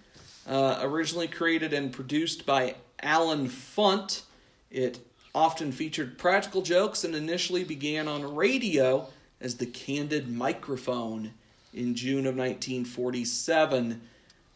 Uh, 0.46 0.80
originally 0.82 1.30
created 1.30 1.72
and 1.72 1.94
produced 1.94 2.46
by 2.46 2.76
Allen 3.02 3.48
Funt, 3.48 4.24
it 4.70 5.00
often 5.34 5.72
featured 5.72 6.18
practical 6.18 6.62
jokes 6.62 7.06
and 7.06 7.16
initially 7.16 7.64
began 7.64 8.10
on 8.10 8.36
radio 8.36 9.08
as 9.40 9.56
the 9.56 9.66
Candid 9.66 10.30
Microphone 10.30 11.32
in 11.76 11.94
June 11.94 12.26
of 12.26 12.36
1947. 12.36 14.02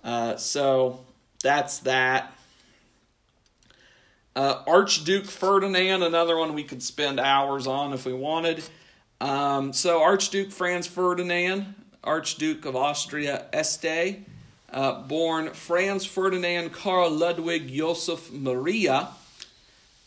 Uh, 0.04 0.38
so 0.38 1.06
that's 1.44 1.80
that. 1.80 2.34
Uh, 4.36 4.64
Archduke 4.68 5.26
Ferdinand, 5.26 6.02
another 6.02 6.38
one 6.38 6.54
we 6.54 6.64
could 6.64 6.82
spend 6.82 7.20
hours 7.20 7.68
on 7.68 7.94
if 7.94 8.06
we 8.06 8.14
wanted. 8.14 8.64
Um, 9.20 9.74
so, 9.74 10.02
Archduke 10.02 10.52
Franz 10.52 10.88
Ferdinand, 10.88 11.76
Archduke 12.06 12.64
of 12.64 12.76
Austria 12.76 13.48
Este, 13.52 14.20
uh, 14.72 15.02
born 15.02 15.50
Franz 15.50 16.06
Ferdinand 16.06 16.72
Karl 16.72 17.10
Ludwig 17.10 17.68
Josef 17.68 18.32
Maria 18.32 19.10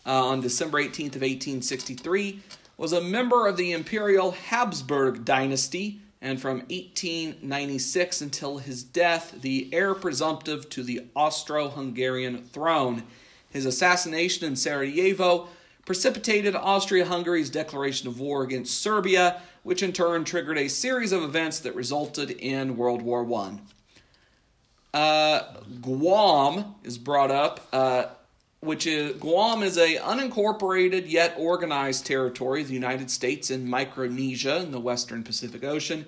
uh, 0.06 0.28
on 0.28 0.40
December 0.40 0.78
18th 0.78 1.16
of 1.16 1.22
1863, 1.22 2.40
was 2.78 2.94
a 2.94 3.02
member 3.02 3.46
of 3.46 3.58
the 3.58 3.72
Imperial 3.72 4.30
Habsburg 4.30 5.26
dynasty 5.26 6.00
and 6.22 6.40
from 6.40 6.58
1896 6.70 8.20
until 8.20 8.58
his 8.58 8.84
death, 8.84 9.34
the 9.42 9.68
heir 9.72 9.92
presumptive 9.92 10.70
to 10.70 10.84
the 10.84 11.02
Austro 11.16 11.68
Hungarian 11.68 12.44
throne. 12.44 13.02
His 13.50 13.66
assassination 13.66 14.46
in 14.46 14.54
Sarajevo 14.54 15.48
precipitated 15.84 16.54
Austria 16.54 17.04
Hungary's 17.04 17.50
declaration 17.50 18.06
of 18.06 18.20
war 18.20 18.44
against 18.44 18.80
Serbia, 18.80 19.42
which 19.64 19.82
in 19.82 19.92
turn 19.92 20.24
triggered 20.24 20.58
a 20.58 20.68
series 20.68 21.10
of 21.10 21.24
events 21.24 21.58
that 21.58 21.74
resulted 21.74 22.30
in 22.30 22.76
World 22.76 23.02
War 23.02 23.28
I. 23.34 23.58
Uh, 24.96 25.54
Guam 25.80 26.76
is 26.84 26.98
brought 26.98 27.32
up, 27.32 27.66
uh, 27.72 28.04
which 28.62 28.86
is 28.86 29.16
Guam 29.16 29.64
is 29.64 29.76
a 29.76 29.96
unincorporated 29.96 31.10
yet 31.10 31.34
organized 31.36 32.06
territory 32.06 32.62
of 32.62 32.68
the 32.68 32.74
United 32.74 33.10
States 33.10 33.50
in 33.50 33.68
Micronesia 33.68 34.58
in 34.58 34.70
the 34.70 34.78
western 34.78 35.24
Pacific 35.24 35.64
Ocean. 35.64 36.06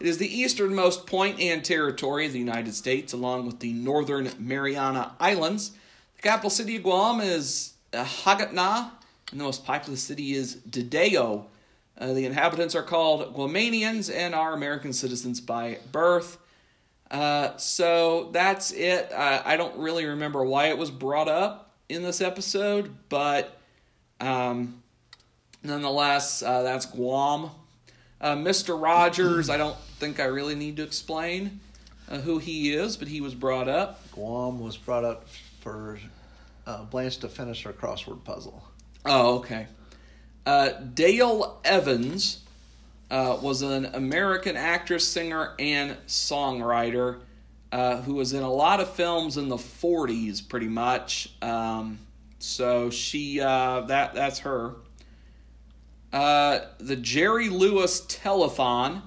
It 0.00 0.06
is 0.06 0.16
the 0.16 0.40
easternmost 0.40 1.06
point 1.06 1.38
and 1.40 1.62
territory 1.62 2.24
of 2.24 2.32
the 2.32 2.38
United 2.38 2.74
States, 2.74 3.12
along 3.12 3.44
with 3.44 3.60
the 3.60 3.74
northern 3.74 4.30
Mariana 4.38 5.14
Islands. 5.20 5.72
The 6.16 6.22
capital 6.22 6.48
city 6.48 6.76
of 6.76 6.84
Guam 6.84 7.20
is 7.20 7.74
uh, 7.92 8.02
Hagatna, 8.02 8.92
and 9.30 9.40
the 9.40 9.44
most 9.44 9.66
populous 9.66 10.02
city 10.02 10.32
is 10.32 10.56
Dededo. 10.56 11.44
Uh, 11.98 12.14
the 12.14 12.24
inhabitants 12.24 12.74
are 12.74 12.82
called 12.82 13.36
Guamanians 13.36 14.10
and 14.10 14.34
are 14.34 14.54
American 14.54 14.94
citizens 14.94 15.38
by 15.38 15.76
birth. 15.92 16.38
Uh, 17.10 17.54
so 17.58 18.30
that's 18.32 18.72
it. 18.72 19.12
Uh, 19.12 19.42
I 19.44 19.58
don't 19.58 19.76
really 19.76 20.06
remember 20.06 20.42
why 20.42 20.68
it 20.68 20.78
was 20.78 20.90
brought 20.90 21.28
up 21.28 21.69
in 21.90 22.02
this 22.02 22.20
episode, 22.20 22.94
but 23.08 23.58
um, 24.20 24.82
nonetheless, 25.62 26.42
uh, 26.42 26.62
that's 26.62 26.86
Guam. 26.86 27.50
Uh, 28.20 28.36
Mr. 28.36 28.80
Rogers, 28.80 29.50
I 29.50 29.56
don't 29.56 29.76
think 29.98 30.20
I 30.20 30.24
really 30.24 30.54
need 30.54 30.76
to 30.76 30.82
explain 30.82 31.60
uh, 32.08 32.18
who 32.18 32.38
he 32.38 32.72
is, 32.72 32.96
but 32.96 33.08
he 33.08 33.20
was 33.20 33.34
brought 33.34 33.68
up. 33.68 34.00
Guam 34.12 34.60
was 34.60 34.76
brought 34.76 35.04
up 35.04 35.26
for 35.60 35.98
uh, 36.66 36.84
Blanche 36.84 37.18
to 37.18 37.28
finish 37.28 37.62
her 37.64 37.72
crossword 37.72 38.22
puzzle. 38.24 38.62
Oh, 39.04 39.38
okay. 39.38 39.66
Uh, 40.46 40.70
Dale 40.94 41.60
Evans 41.64 42.44
uh, 43.10 43.38
was 43.42 43.62
an 43.62 43.86
American 43.86 44.56
actress, 44.56 45.06
singer, 45.06 45.54
and 45.58 45.96
songwriter 46.06 47.20
uh, 47.72 48.02
who 48.02 48.14
was 48.14 48.32
in 48.32 48.42
a 48.42 48.50
lot 48.50 48.80
of 48.80 48.90
films 48.90 49.36
in 49.36 49.48
the 49.48 49.56
40s, 49.56 50.46
pretty 50.46 50.68
much. 50.68 51.32
Um, 51.40 51.98
so 52.38 52.90
she 52.90 53.40
uh, 53.40 53.82
that 53.82 54.14
that's 54.14 54.40
her. 54.40 54.74
Uh, 56.12 56.60
the 56.78 56.96
Jerry 56.96 57.48
Lewis 57.48 58.00
Telethon 58.02 59.02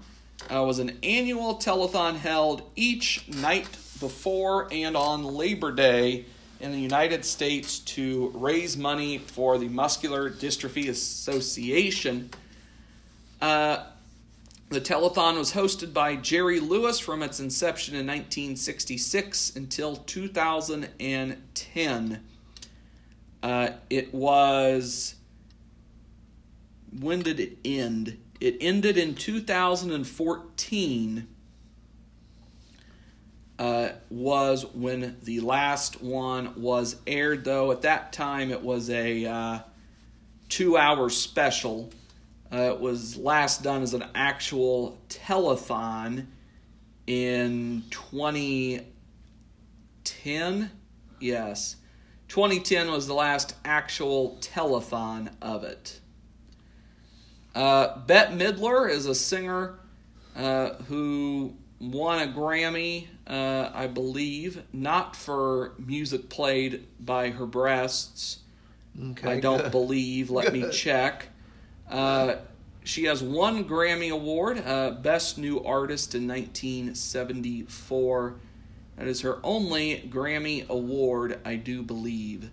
uh, 0.50 0.64
was 0.64 0.80
an 0.80 0.98
annual 1.04 1.56
telethon 1.56 2.16
held 2.16 2.64
each 2.76 3.28
night 3.28 3.68
before 4.00 4.68
and 4.72 4.96
on 4.96 5.24
Labor 5.24 5.72
Day 5.72 6.26
in 6.60 6.72
the 6.72 6.80
United 6.80 7.26
States 7.26 7.80
to 7.80 8.32
raise 8.36 8.78
money 8.78 9.18
for 9.18 9.58
the 9.58 9.68
Muscular 9.68 10.30
Dystrophy 10.30 10.90
Association. 10.90 12.30
Uh, 13.42 13.84
the 14.74 14.82
telethon 14.82 15.38
was 15.38 15.54
hosted 15.54 15.94
by 15.94 16.16
Jerry 16.16 16.60
Lewis 16.60 16.98
from 17.00 17.22
its 17.22 17.40
inception 17.40 17.94
in 17.94 18.08
1966 18.08 19.56
until 19.56 19.98
2010. 19.98 22.24
Uh, 23.42 23.70
it 23.90 24.14
was. 24.14 25.16
When 27.00 27.22
did 27.22 27.40
it 27.40 27.58
end? 27.64 28.20
It 28.40 28.58
ended 28.62 28.98
in 28.98 29.16
2014. 29.16 31.28
Uh, 33.60 33.90
was 34.10 34.66
when 34.74 35.18
the 35.22 35.40
last 35.40 36.02
one 36.02 36.60
was 36.60 36.96
aired, 37.06 37.46
though. 37.46 37.72
At 37.72 37.84
that 37.84 38.12
time, 38.12 38.50
it 38.50 38.64
was 38.64 38.90
a 38.90 39.24
uh, 39.26 39.60
two 40.50 40.76
hour 40.76 41.10
special. 41.10 41.92
Uh, 42.54 42.74
it 42.74 42.80
was 42.80 43.18
last 43.18 43.64
done 43.64 43.82
as 43.82 43.96
an 43.96 44.04
actual 44.14 45.00
telethon 45.10 46.28
in 47.08 47.84
2010. 47.90 50.72
Yes. 51.20 51.78
2010 52.28 52.92
was 52.92 53.08
the 53.08 53.14
last 53.14 53.56
actual 53.66 54.38
telethon 54.40 55.32
of 55.42 55.64
it. 55.64 56.00
Uh, 57.56 57.98
Bette 58.06 58.34
Midler 58.34 58.90
is 58.90 59.08
a 59.08 59.16
singer 59.16 59.80
uh, 60.36 60.74
who 60.88 61.56
won 61.80 62.28
a 62.28 62.32
Grammy, 62.32 63.08
uh, 63.28 63.70
I 63.74 63.88
believe, 63.88 64.64
not 64.74 65.16
for 65.16 65.74
music 65.80 66.30
played 66.30 66.86
by 67.00 67.30
her 67.32 67.46
breasts. 67.46 68.40
Okay, 69.12 69.34
I 69.34 69.40
don't 69.40 69.64
good. 69.64 69.72
believe. 69.72 70.30
Let 70.30 70.54
me 70.54 70.70
check. 70.72 71.30
Uh, 71.90 72.36
she 72.84 73.06
has 73.06 73.24
one 73.24 73.66
Grammy 73.66 74.12
Award, 74.12 74.62
uh, 74.66 74.92
Best 74.92 75.38
New 75.38 75.64
Artist 75.64 76.16
in 76.16 76.28
1974. 76.28 78.36
That 78.98 79.08
is 79.08 79.22
her 79.22 79.40
only 79.44 80.10
Grammy 80.10 80.68
Award, 80.68 81.40
I 81.46 81.56
do 81.56 81.82
believe. 81.82 82.52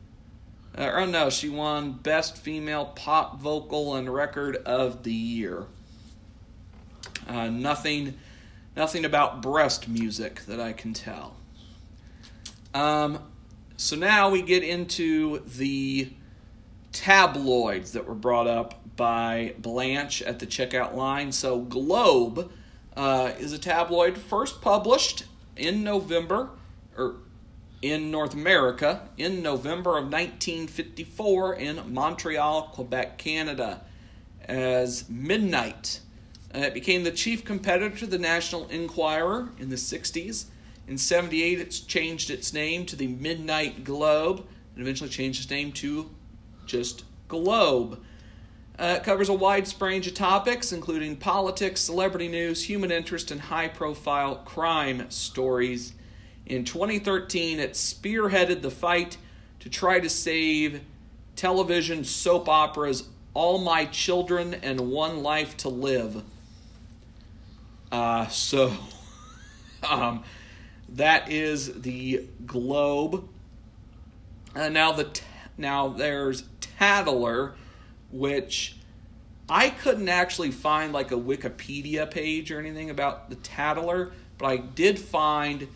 Uh, 0.77 0.91
or 0.95 1.07
no, 1.07 1.31
she 1.31 1.49
won 1.49 1.93
Best 1.93 2.37
Female 2.37 2.87
Pop 2.87 3.41
Vocal 3.41 3.97
and 3.97 4.13
Record 4.13 4.57
of 4.57 5.03
the 5.03 5.13
Year. 5.13 5.67
Uh, 7.27 7.49
nothing, 7.49 8.15
nothing 8.77 9.05
about 9.05 9.43
breast 9.43 9.89
music 9.89 10.43
that 10.47 10.61
I 10.61 10.73
can 10.73 10.95
tell. 10.95 11.35
Um, 12.73 13.19
so 13.77 13.97
now 13.97 14.31
we 14.31 14.43
get 14.43 14.63
into 14.63 15.41
the 15.41 16.13
tabloids 16.93 17.93
that 17.93 18.07
were 18.07 18.15
brought 18.15 18.47
up 18.47 18.81
by 18.97 19.55
Blanche 19.59 20.23
at 20.23 20.39
the 20.39 20.47
checkout 20.47 20.95
line. 20.95 21.33
So 21.33 21.61
Globe 21.61 22.51
uh, 22.97 23.33
is 23.39 23.53
a 23.53 23.59
tabloid 23.59 24.19
first 24.19 24.61
published 24.61 25.25
in 25.57 25.85
November, 25.85 26.51
or 26.97 27.17
in 27.83 28.11
North 28.11 28.35
America, 28.35 29.09
in 29.17 29.43
November 29.43 29.97
of 29.97 30.05
1954 30.05 31.55
in 31.55 31.93
Montreal, 31.93 32.71
Quebec, 32.75 33.19
Canada, 33.19 33.83
as 34.45 35.09
Midnight. 35.09 36.01
It 36.53 36.75
became 36.75 37.05
the 37.05 37.13
chief 37.13 37.45
competitor 37.45 37.97
to 37.99 38.07
the 38.07 38.19
National 38.19 38.69
Enquirer 38.69 39.51
in 39.59 39.71
the 39.71 39.77
60s. 39.77 40.47
In 40.89 40.99
78, 40.99 41.61
it's 41.61 41.81
changed 41.81 42.31
its 42.31 42.53
name 42.53 42.85
to 42.87 42.97
the 42.97 43.07
Midnight 43.07 43.85
Globe 43.85 44.45
and 44.75 44.83
eventually 44.83 45.09
changed 45.09 45.43
its 45.43 45.51
name 45.51 45.71
to 45.73 46.11
just 46.71 47.05
Globe. 47.29 48.01
Uh, 48.79 48.97
it 48.97 49.05
covers 49.05 49.29
a 49.29 49.35
wide 49.35 49.69
range 49.81 50.07
of 50.07 50.15
topics, 50.15 50.73
including 50.73 51.17
politics, 51.17 51.81
celebrity 51.83 52.29
news, 52.29 52.65
human 52.65 52.91
interest, 52.91 53.31
and 53.31 53.41
high 53.41 53.69
profile 53.69 54.37
crime 54.37 55.11
stories. 55.11 55.93
In 56.47 56.65
2013, 56.65 57.61
it 57.61 57.73
spearheaded 57.73 58.63
the 58.63 58.71
fight 58.71 59.19
to 59.61 59.69
try 59.69 60.01
to 60.01 60.09
save 60.09 60.81
television 61.37 62.05
soap 62.05 62.49
operas 62.49 63.09
All 63.35 63.59
My 63.59 63.85
Children 63.85 64.55
and 64.55 64.91
One 64.91 65.23
Life 65.23 65.57
to 65.59 65.69
Live. 65.69 66.23
Uh, 67.93 68.29
so, 68.29 68.73
um, 69.83 70.25
that 70.89 71.31
is 71.31 71.83
the 71.83 72.27
Globe. 72.47 73.29
Uh, 74.55 74.69
now 74.69 74.93
the 74.93 75.05
t- 75.05 75.23
now 75.57 75.89
there's 75.89 76.45
Tattler, 76.81 77.53
which 78.11 78.75
I 79.51 79.69
couldn't 79.69 80.09
actually 80.09 80.51
find 80.51 80.95
like 80.95 81.13
a 81.13 81.17
Wikipedia 81.17 82.11
page 82.11 82.51
or 82.51 82.59
anything 82.59 82.89
about 82.89 83.29
the 83.29 83.37
Tattler, 83.37 84.13
but 84.39 84.47
I 84.47 84.57
did 84.57 84.99
find 84.99 85.69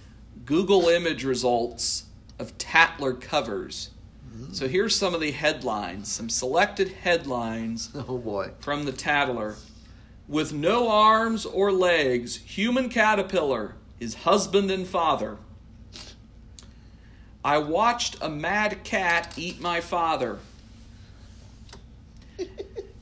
Google 0.47 0.89
image 0.89 1.23
results 1.23 2.05
of 2.39 2.57
Tattler 2.57 3.13
covers. 3.13 3.91
Mm-hmm. 4.35 4.55
So 4.55 4.67
here's 4.67 4.97
some 4.97 5.15
of 5.15 5.21
the 5.21 5.33
headlines, 5.33 6.11
some 6.11 6.31
selected 6.31 6.89
headlines 6.89 7.91
Oh 7.95 8.17
boy. 8.17 8.53
from 8.61 8.87
the 8.87 8.93
Tattler. 8.93 9.57
With 10.27 10.55
no 10.55 10.89
arms 10.89 11.45
or 11.45 11.71
legs, 11.71 12.37
human 12.37 12.89
caterpillar, 12.89 13.75
his 14.01 14.15
husband 14.15 14.71
and 14.71 14.87
father. 14.87 15.37
I 17.45 17.59
watched 17.59 18.17
a 18.23 18.31
mad 18.31 18.85
cat 18.85 19.35
eat 19.37 19.61
my 19.61 19.83
father. 19.83 20.39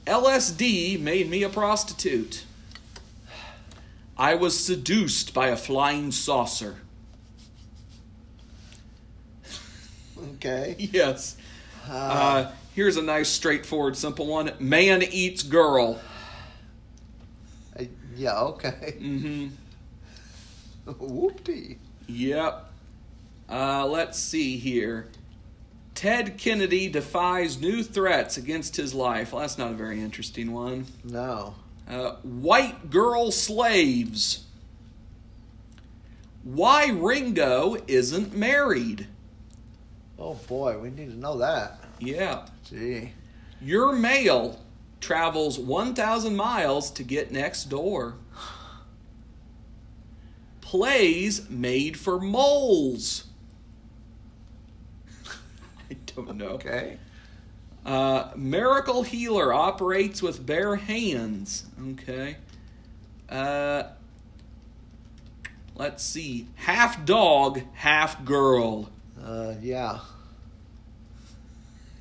LSD 0.07 1.01
made 1.01 1.31
me 1.31 1.43
a 1.43 1.49
prostitute. 1.49 2.45
I 4.17 4.35
was 4.35 4.59
seduced 4.59 5.33
by 5.33 5.49
a 5.49 5.57
flying 5.57 6.13
saucer. 6.13 6.77
Okay. 10.35 10.77
Yes. 10.79 11.37
Uh, 11.89 12.51
here's 12.75 12.97
a 12.97 13.03
nice, 13.03 13.29
straightforward, 13.29 13.97
simple 13.97 14.27
one. 14.27 14.53
Man 14.59 15.03
eats 15.03 15.43
girl. 15.43 16.01
Uh, 17.79 17.85
yeah. 18.17 18.41
Okay. 18.41 18.97
Mm-hmm. 18.99 19.49
Whoopty. 20.93 21.79
Yep. 22.07 22.73
Uh, 23.49 23.87
let's 23.87 24.19
see 24.19 24.57
here. 24.59 25.09
Ted 26.03 26.37
Kennedy 26.37 26.89
defies 26.89 27.61
new 27.61 27.81
threats 27.85 28.37
against 28.37 28.75
his 28.75 28.93
life. 28.93 29.33
Well, 29.33 29.43
that's 29.43 29.57
not 29.57 29.71
a 29.71 29.75
very 29.75 30.01
interesting 30.01 30.51
one. 30.51 30.87
No. 31.05 31.55
Uh, 31.89 32.17
white 32.25 32.91
girl 32.91 33.31
slaves. 33.31 34.45
Why 36.43 36.89
Ringo 36.89 37.77
isn't 37.87 38.35
married. 38.35 39.07
Oh 40.19 40.35
boy, 40.49 40.77
we 40.77 40.91
need 40.91 41.13
to 41.13 41.17
know 41.17 41.39
that. 41.39 41.79
Yeah. 42.01 42.47
Gee. 42.69 43.13
Your 43.61 43.93
mail 43.93 44.59
travels 45.01 45.57
1,000 45.57 46.35
miles 46.35 46.91
to 46.91 47.05
get 47.05 47.31
next 47.31 47.67
door. 47.67 48.17
Plays 50.63 51.49
made 51.49 51.97
for 51.97 52.19
moles. 52.19 53.29
Don't 56.15 56.37
know. 56.37 56.49
Okay. 56.49 56.99
Uh, 57.85 58.31
Miracle 58.37 59.03
Healer 59.03 59.53
operates 59.53 60.23
with 60.23 60.45
bare 60.45 60.77
hands. 60.77 61.65
Okay. 61.91 62.37
Uh, 63.29 63.85
let's 65.75 66.05
see. 66.05 66.47
Half 66.57 67.05
dog, 67.05 67.63
half 67.75 68.25
girl. 68.25 68.91
Uh, 69.23 69.55
yeah. 69.61 70.01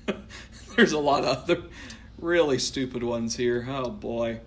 There's 0.75 0.91
a 0.91 0.99
lot 0.99 1.23
of 1.23 1.43
other 1.43 1.63
really 2.19 2.59
stupid 2.59 3.03
ones 3.03 3.37
here. 3.37 3.65
Oh 3.69 3.89
boy. 3.89 4.41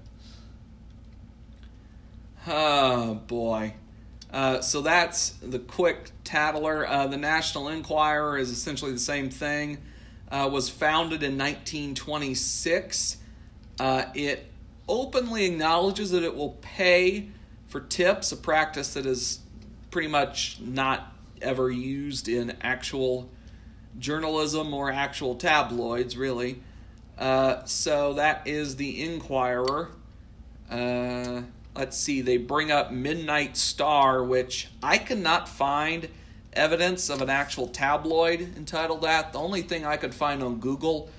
Oh 2.46 3.14
boy. 3.14 3.74
Uh, 4.34 4.60
so 4.60 4.80
that's 4.80 5.30
the 5.42 5.60
quick 5.60 6.10
tattler. 6.24 6.84
Uh, 6.88 7.06
the 7.06 7.16
National 7.16 7.68
Enquirer 7.68 8.36
is 8.36 8.50
essentially 8.50 8.90
the 8.90 8.98
same 8.98 9.30
thing. 9.30 9.78
Uh, 10.28 10.50
was 10.52 10.68
founded 10.68 11.22
in 11.22 11.38
1926. 11.38 13.18
Uh, 13.78 14.06
it 14.12 14.50
openly 14.88 15.44
acknowledges 15.44 16.10
that 16.10 16.24
it 16.24 16.34
will 16.34 16.58
pay 16.62 17.28
for 17.68 17.80
tips, 17.80 18.32
a 18.32 18.36
practice 18.36 18.94
that 18.94 19.06
is 19.06 19.38
pretty 19.92 20.08
much 20.08 20.58
not 20.60 21.12
ever 21.40 21.70
used 21.70 22.28
in 22.28 22.56
actual 22.60 23.30
journalism 24.00 24.74
or 24.74 24.90
actual 24.90 25.36
tabloids, 25.36 26.16
really. 26.16 26.60
Uh, 27.16 27.64
so 27.66 28.14
that 28.14 28.48
is 28.48 28.74
the 28.74 29.00
Enquirer. 29.04 29.90
Let's 31.76 31.96
see, 31.96 32.20
they 32.20 32.36
bring 32.36 32.70
up 32.70 32.92
Midnight 32.92 33.56
Star, 33.56 34.22
which 34.22 34.68
I 34.82 34.98
cannot 34.98 35.48
find 35.48 36.08
evidence 36.52 37.10
of 37.10 37.20
an 37.20 37.28
actual 37.28 37.66
tabloid 37.66 38.40
entitled 38.56 39.02
that. 39.02 39.32
The 39.32 39.40
only 39.40 39.62
thing 39.62 39.84
I 39.84 39.96
could 39.96 40.14
find 40.14 40.42
on 40.42 40.60
Google 40.60 41.10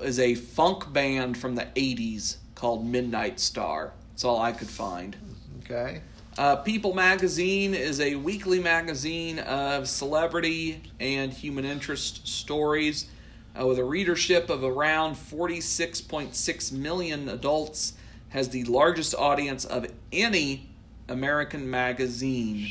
is 0.00 0.18
a 0.18 0.34
funk 0.34 0.92
band 0.92 1.36
from 1.36 1.54
the 1.54 1.66
80s 1.76 2.36
called 2.54 2.86
Midnight 2.86 3.40
Star. 3.40 3.92
That's 4.12 4.24
all 4.24 4.40
I 4.40 4.52
could 4.52 4.68
find. 4.68 5.16
Okay. 5.64 6.00
Uh, 6.38 6.56
People 6.56 6.94
Magazine 6.94 7.74
is 7.74 8.00
a 8.00 8.14
weekly 8.14 8.60
magazine 8.60 9.38
of 9.40 9.88
celebrity 9.88 10.82
and 10.98 11.32
human 11.32 11.64
interest 11.64 12.26
stories 12.26 13.10
uh, 13.58 13.66
with 13.66 13.78
a 13.78 13.84
readership 13.84 14.48
of 14.48 14.64
around 14.64 15.16
46.6 15.16 16.72
million 16.72 17.28
adults, 17.28 17.94
has 18.30 18.48
the 18.48 18.64
largest 18.64 19.14
audience 19.14 19.64
of 19.64 19.86
any 20.12 20.70
American 21.08 21.68
magazine. 21.70 22.68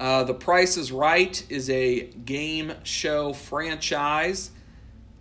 Uh, 0.00 0.24
the 0.24 0.34
Price 0.34 0.76
is 0.76 0.90
Right 0.90 1.44
is 1.48 1.70
a 1.70 2.06
game 2.24 2.72
show 2.82 3.32
franchise 3.32 4.50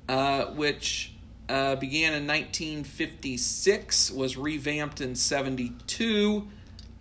uh, 0.10 0.46
which 0.46 1.13
uh, 1.50 1.76
began 1.76 2.13
in 2.13 2.28
1956, 2.28 4.12
was 4.12 4.38
revamped 4.38 5.02
in 5.02 5.15
72, 5.15 6.48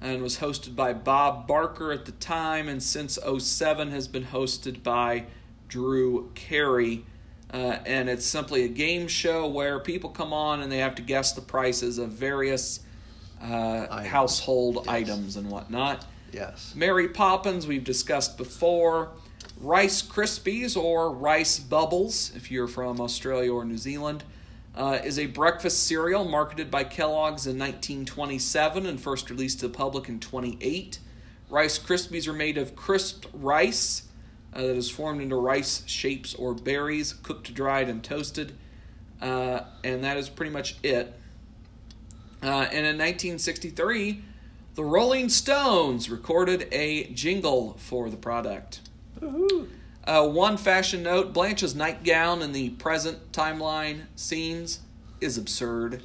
and 0.01 0.23
was 0.23 0.39
hosted 0.39 0.75
by 0.75 0.93
Bob 0.93 1.47
Barker 1.47 1.93
at 1.93 2.05
the 2.05 2.13
time, 2.13 2.69
and 2.69 2.83
since 2.83 3.19
07 3.39 3.91
has 3.91 4.09
been 4.09 4.25
hosted 4.25 4.83
by 4.83 5.25
Drew 5.69 6.31
Carey. 6.35 7.05
Uh, 7.53 7.79
and 7.85 8.09
it's 8.09 8.25
simply 8.25 8.65
a 8.65 8.69
game 8.69 9.07
show 9.07 9.47
where 9.47 9.79
people 9.79 10.09
come 10.09 10.33
on 10.33 10.63
and 10.63 10.73
they 10.73 10.79
have 10.79 10.95
to 10.95 11.03
guess 11.03 11.33
the 11.33 11.41
prices 11.41 11.99
of 11.99 12.11
various 12.11 12.81
uh, 13.43 13.87
Items. 13.91 14.09
household 14.09 14.77
Yes. 14.77 14.89
items 14.89 15.37
and 15.37 15.51
whatnot. 15.51 16.07
Yes. 16.33 16.73
Mary 16.75 17.09
Poppins, 17.09 17.67
we've 17.67 17.85
discussed 17.85 18.39
before. 18.39 19.11
Rice 19.61 20.01
Krispies 20.03 20.77
or 20.77 21.13
Rice 21.13 21.59
Bubbles, 21.59 22.33
if 22.35 22.51
you're 22.51 22.69
from 22.69 23.01
Australia 23.01 23.53
or 23.53 23.65
New 23.65 23.77
Zealand, 23.77 24.25
uh, 24.75 24.99
is 25.05 25.19
a 25.19 25.27
breakfast 25.27 25.87
cereal 25.87 26.25
marketed 26.25 26.71
by 26.71 26.85
Kellogg's 26.85 27.47
in 27.47 27.59
1927 27.59 28.87
and 28.87 28.99
first 29.01 29.29
released 29.29 29.61
to 29.61 29.69
the 29.69 29.75
public 29.75 30.09
in 30.09 30.19
28. 30.21 30.99
Rice 31.51 31.79
Krispies 31.79 32.27
are 32.27 32.33
made 32.33 32.57
of 32.57 32.75
crisped 32.75 33.27
rice 33.35 34.05
uh, 34.55 34.61
that 34.63 34.77
is 34.77 34.91
formed 34.91 35.21
into 35.23 35.37
rice 35.37 35.83
shapes 35.87 36.35
or 36.35 36.55
berries, 36.55 37.13
cooked, 37.13 37.53
dried, 37.55 37.89
and 37.89 38.03
toasted. 38.03 38.53
Uh, 39.21 39.61
and 39.85 40.03
that 40.05 40.17
is 40.17 40.29
pretty 40.29 40.51
much 40.53 40.77
it. 40.83 41.15
Uh, 42.43 42.67
and 42.73 42.85
in 42.87 42.99
1963, 42.99 44.23
the 44.75 44.85
Rolling 44.85 45.29
Stones 45.29 46.11
recorded 46.11 46.67
a 46.73 47.05
jingle 47.13 47.75
for 47.79 48.11
the 48.11 48.17
product. 48.17 48.81
Uh, 50.05 50.27
one 50.29 50.57
fashion 50.57 51.05
note 51.05 51.33
Blanche's 51.33 51.75
nightgown 51.77 52.43
in 52.43 52.51
the 52.53 52.71
present 52.71 53.31
timeline 53.31 54.03
scenes 54.17 54.81
is 55.21 55.39
absurd. 55.39 56.03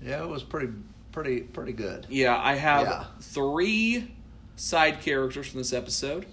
Yeah, 0.00 0.22
it 0.22 0.28
was 0.28 0.44
pretty, 0.44 0.72
pretty, 1.10 1.40
pretty 1.40 1.72
good. 1.72 2.06
Yeah, 2.08 2.38
I 2.40 2.54
have 2.54 2.82
Yeah. 2.86 3.04
three 3.20 4.12
side 4.54 5.00
characters 5.00 5.48
from 5.48 5.58
this 5.58 5.72
episode. 5.72 6.26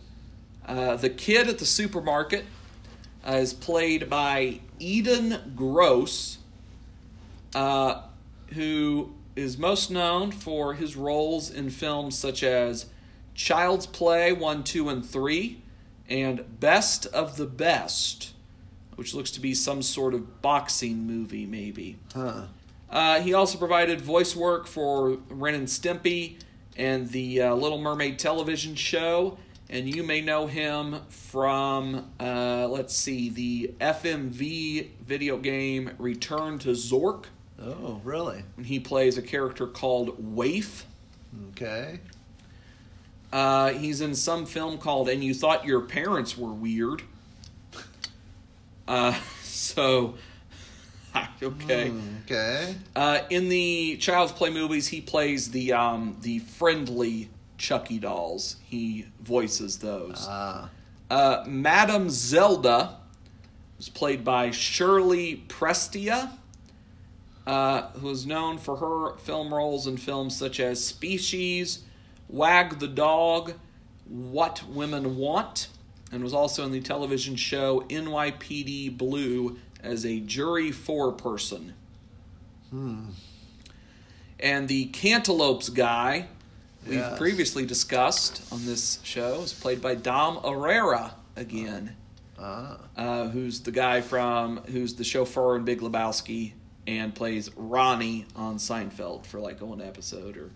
Uh, 0.69 0.95
the 0.95 1.09
kid 1.09 1.47
at 1.47 1.57
the 1.57 1.65
supermarket 1.65 2.45
uh, 3.27 3.33
is 3.33 3.53
played 3.53 4.07
by 4.07 4.59
Edan 4.79 5.55
Gross, 5.55 6.37
uh, 7.55 8.03
who 8.53 9.11
is 9.35 9.57
most 9.57 9.89
known 9.89 10.31
for 10.31 10.75
his 10.75 10.95
roles 10.95 11.49
in 11.49 11.71
films 11.71 12.15
such 12.15 12.43
as 12.43 12.85
Child's 13.33 13.87
Play 13.87 14.31
1, 14.31 14.63
2, 14.63 14.89
and 14.89 15.03
3, 15.03 15.59
and 16.07 16.59
Best 16.59 17.07
of 17.07 17.37
the 17.37 17.47
Best, 17.47 18.33
which 18.95 19.15
looks 19.15 19.31
to 19.31 19.39
be 19.39 19.55
some 19.55 19.81
sort 19.81 20.13
of 20.13 20.43
boxing 20.43 21.07
movie, 21.07 21.47
maybe. 21.47 21.97
Huh. 22.13 22.43
Uh, 22.91 23.21
he 23.21 23.33
also 23.33 23.57
provided 23.57 24.01
voice 24.01 24.35
work 24.35 24.67
for 24.67 25.17
Ren 25.29 25.55
and 25.55 25.67
Stimpy 25.67 26.37
and 26.77 27.09
the 27.09 27.41
uh, 27.41 27.55
Little 27.55 27.79
Mermaid 27.79 28.19
television 28.19 28.75
show. 28.75 29.37
And 29.71 29.93
you 29.93 30.01
may 30.01 30.21
know 30.21 30.47
him 30.47 30.99
from, 31.09 32.11
uh, 32.19 32.67
let's 32.67 32.95
see, 32.95 33.29
the 33.29 33.73
FMV 33.79 34.87
video 35.05 35.37
game 35.37 35.91
Return 35.99 36.57
to 36.59 36.69
Zork. 36.69 37.25
Oh, 37.61 38.01
really? 38.03 38.43
And 38.57 38.65
he 38.65 38.79
plays 38.79 39.17
a 39.19 39.21
character 39.21 39.67
called 39.67 40.15
Waif. 40.17 40.85
Okay. 41.51 41.99
Uh, 43.31 43.69
he's 43.73 44.01
in 44.01 44.15
some 44.15 44.47
film 44.47 44.79
called 44.79 45.07
And 45.07 45.23
You 45.23 45.35
Thought 45.35 45.65
Your 45.65 45.81
Parents 45.81 46.35
Were 46.35 46.51
Weird. 46.51 47.03
Uh, 48.87 49.13
so, 49.43 50.15
okay. 51.43 51.89
Hmm, 51.89 52.15
okay. 52.25 52.75
Uh, 52.95 53.19
in 53.29 53.49
the 53.49 53.97
Child's 53.97 54.31
Play 54.31 54.49
movies, 54.49 54.87
he 54.87 54.99
plays 54.99 55.51
the 55.51 55.73
um, 55.73 56.17
the 56.21 56.39
friendly 56.39 57.29
Chucky 57.59 57.99
dolls. 57.99 58.55
He 58.65 59.05
voices 59.21 59.77
those. 59.77 60.25
Ah. 60.27 60.69
Uh, 61.11 61.43
Madame 61.45 62.09
Zelda 62.09 62.97
was 63.77 63.89
played 63.89 64.23
by 64.23 64.49
Shirley 64.49 65.43
Prestia, 65.47 66.31
uh, 67.45 67.89
who 67.91 68.09
is 68.09 68.25
known 68.25 68.57
for 68.57 68.77
her 68.77 69.17
film 69.17 69.53
roles 69.53 69.85
in 69.85 69.97
films 69.97 70.35
such 70.35 70.59
as 70.59 70.83
Species, 70.83 71.83
Wag 72.27 72.79
the 72.79 72.87
Dog, 72.87 73.53
What 74.07 74.63
Women 74.67 75.17
Want, 75.17 75.67
and 76.11 76.23
was 76.23 76.33
also 76.33 76.63
in 76.65 76.71
the 76.71 76.81
television 76.81 77.35
show 77.35 77.81
NYPD 77.89 78.97
Blue 78.97 79.57
as 79.81 80.05
a 80.05 80.19
jury 80.19 80.71
foreperson. 80.71 81.73
Hmm. 82.69 83.09
And 84.39 84.67
the 84.67 84.85
Cantaloupes 84.85 85.69
guy, 85.69 86.27
we've 86.87 87.17
previously 87.17 87.65
discussed 87.65 88.41
on 88.51 88.65
this 88.65 88.99
show, 89.03 89.41
is 89.41 89.53
played 89.53 89.81
by 89.81 89.95
Dom 89.95 90.37
Irrera 90.37 91.13
again, 91.35 91.95
Ah. 92.37 92.77
uh, 92.97 93.27
who's 93.29 93.61
the 93.61 93.71
guy 93.71 94.01
from 94.01 94.57
who's 94.67 94.95
the 94.95 95.03
chauffeur 95.03 95.55
in 95.57 95.65
Big 95.65 95.81
Lebowski 95.81 96.53
and 96.87 97.13
plays 97.13 97.49
Ronnie 97.55 98.25
on 98.35 98.57
Seinfeld 98.57 99.25
for 99.25 99.39
like 99.39 99.61
one 99.61 99.81
episode 99.81 100.37
or 100.37 100.49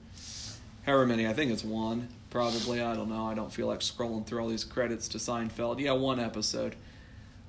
however 0.85 1.05
many. 1.05 1.27
I 1.27 1.33
think 1.33 1.51
it's 1.51 1.63
one, 1.63 2.07
probably. 2.29 2.81
I 2.81 2.95
don't 2.95 3.09
know. 3.09 3.25
I 3.27 3.33
don't 3.33 3.51
feel 3.51 3.67
like 3.67 3.81
scrolling 3.81 4.25
through 4.25 4.41
all 4.41 4.49
these 4.49 4.63
credits 4.63 5.07
to 5.09 5.17
Seinfeld. 5.17 5.79
Yeah, 5.79 5.91
one 5.91 6.19
episode. 6.19 6.75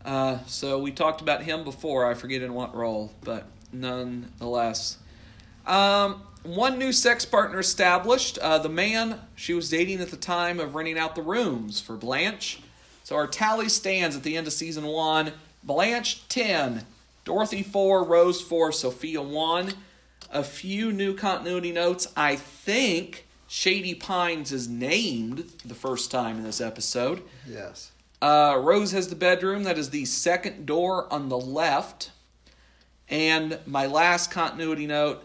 Uh, 0.04 0.38
so 0.46 0.78
we 0.80 0.90
talked 0.92 1.20
about 1.22 1.42
him 1.44 1.64
before. 1.64 2.04
I 2.04 2.14
forget 2.14 2.42
in 2.42 2.52
what 2.52 2.74
role, 2.74 3.12
but 3.22 3.46
nonetheless. 3.72 4.98
Um, 5.66 6.20
one 6.44 6.78
new 6.78 6.92
sex 6.92 7.24
partner 7.24 7.58
established. 7.58 8.38
Uh, 8.38 8.58
the 8.58 8.68
man 8.68 9.20
she 9.34 9.54
was 9.54 9.70
dating 9.70 10.00
at 10.00 10.10
the 10.10 10.16
time 10.16 10.60
of 10.60 10.74
renting 10.74 10.98
out 10.98 11.14
the 11.14 11.22
rooms 11.22 11.80
for 11.80 11.96
Blanche. 11.96 12.60
So 13.02 13.16
our 13.16 13.26
tally 13.26 13.68
stands 13.68 14.16
at 14.16 14.22
the 14.22 14.36
end 14.36 14.46
of 14.46 14.52
season 14.52 14.86
one 14.86 15.32
Blanche 15.62 16.28
10, 16.28 16.84
Dorothy 17.24 17.62
4, 17.62 18.04
Rose 18.04 18.40
4, 18.42 18.70
Sophia 18.72 19.22
1. 19.22 19.72
A 20.30 20.44
few 20.44 20.92
new 20.92 21.14
continuity 21.14 21.72
notes. 21.72 22.12
I 22.16 22.36
think 22.36 23.26
Shady 23.46 23.94
Pines 23.94 24.52
is 24.52 24.68
named 24.68 25.50
the 25.64 25.74
first 25.74 26.10
time 26.10 26.36
in 26.36 26.42
this 26.42 26.60
episode. 26.60 27.22
Yes. 27.48 27.92
Uh, 28.20 28.58
Rose 28.60 28.92
has 28.92 29.08
the 29.08 29.16
bedroom 29.16 29.62
that 29.62 29.78
is 29.78 29.90
the 29.90 30.04
second 30.04 30.66
door 30.66 31.10
on 31.12 31.28
the 31.28 31.38
left. 31.38 32.10
And 33.08 33.58
my 33.66 33.86
last 33.86 34.30
continuity 34.30 34.86
note 34.86 35.22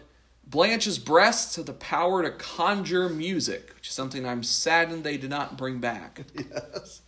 Blanche's 0.50 0.98
breasts 0.98 1.54
have 1.56 1.66
the 1.66 1.72
power 1.72 2.22
to 2.22 2.30
conjure 2.30 3.08
music, 3.08 3.72
which 3.76 3.88
is 3.88 3.94
something 3.94 4.26
I'm 4.26 4.42
saddened 4.42 5.04
they 5.04 5.16
did 5.16 5.30
not 5.30 5.56
bring 5.56 5.78
back. 5.78 6.22
Yes. 6.34 7.02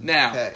Now, 0.00 0.30
Okay. 0.30 0.52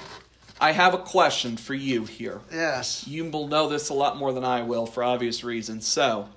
I 0.61 0.73
have 0.73 0.95
a 0.95 0.99
question 0.99 1.57
for 1.59 1.75
you 1.75 2.05
here. 2.05 2.41
Yes. 2.51 3.07
You 3.07 3.31
will 3.31 3.49
know 3.49 3.69
this 3.69 3.91
a 3.91 3.95
lot 3.95 4.17
more 4.17 4.33
than 4.33 4.45
I 4.45 4.63
will 4.63 4.87
for 4.87 5.03
obvious 5.05 5.45
reasons. 5.45 5.87
So, 5.87 6.29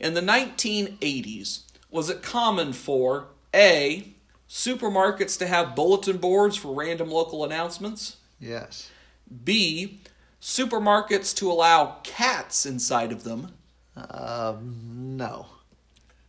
in 0.00 0.14
the 0.14 0.22
1980s, 0.22 1.62
was 1.90 2.08
it 2.08 2.22
common 2.22 2.72
for 2.72 3.26
A, 3.54 4.14
supermarkets 4.48 5.38
to 5.38 5.46
have 5.46 5.74
bulletin 5.76 6.16
boards 6.16 6.56
for 6.56 6.74
random 6.74 7.10
local 7.10 7.44
announcements? 7.44 8.16
Yes. 8.40 8.90
B, 9.44 10.00
supermarkets 10.40 11.34
to 11.36 11.50
allow 11.50 11.98
cats 12.02 12.64
inside 12.64 13.12
of 13.12 13.24
them? 13.24 13.52
Um, 14.10 15.16
no. 15.16 15.46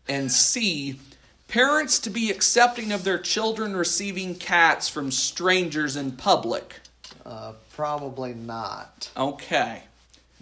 And 0.08 0.32
C, 0.32 1.00
parents 1.48 2.00
to 2.00 2.10
be 2.10 2.32
accepting 2.32 2.92
of 2.92 3.04
their 3.04 3.20
children 3.20 3.76
receiving 3.76 4.36
cats 4.36 4.90
from 4.90 5.12
strangers 5.12 5.96
in 5.96 6.14
public? 6.14 6.80
Uh, 7.26 7.54
probably 7.76 8.34
not. 8.34 9.10
Okay. 9.16 9.84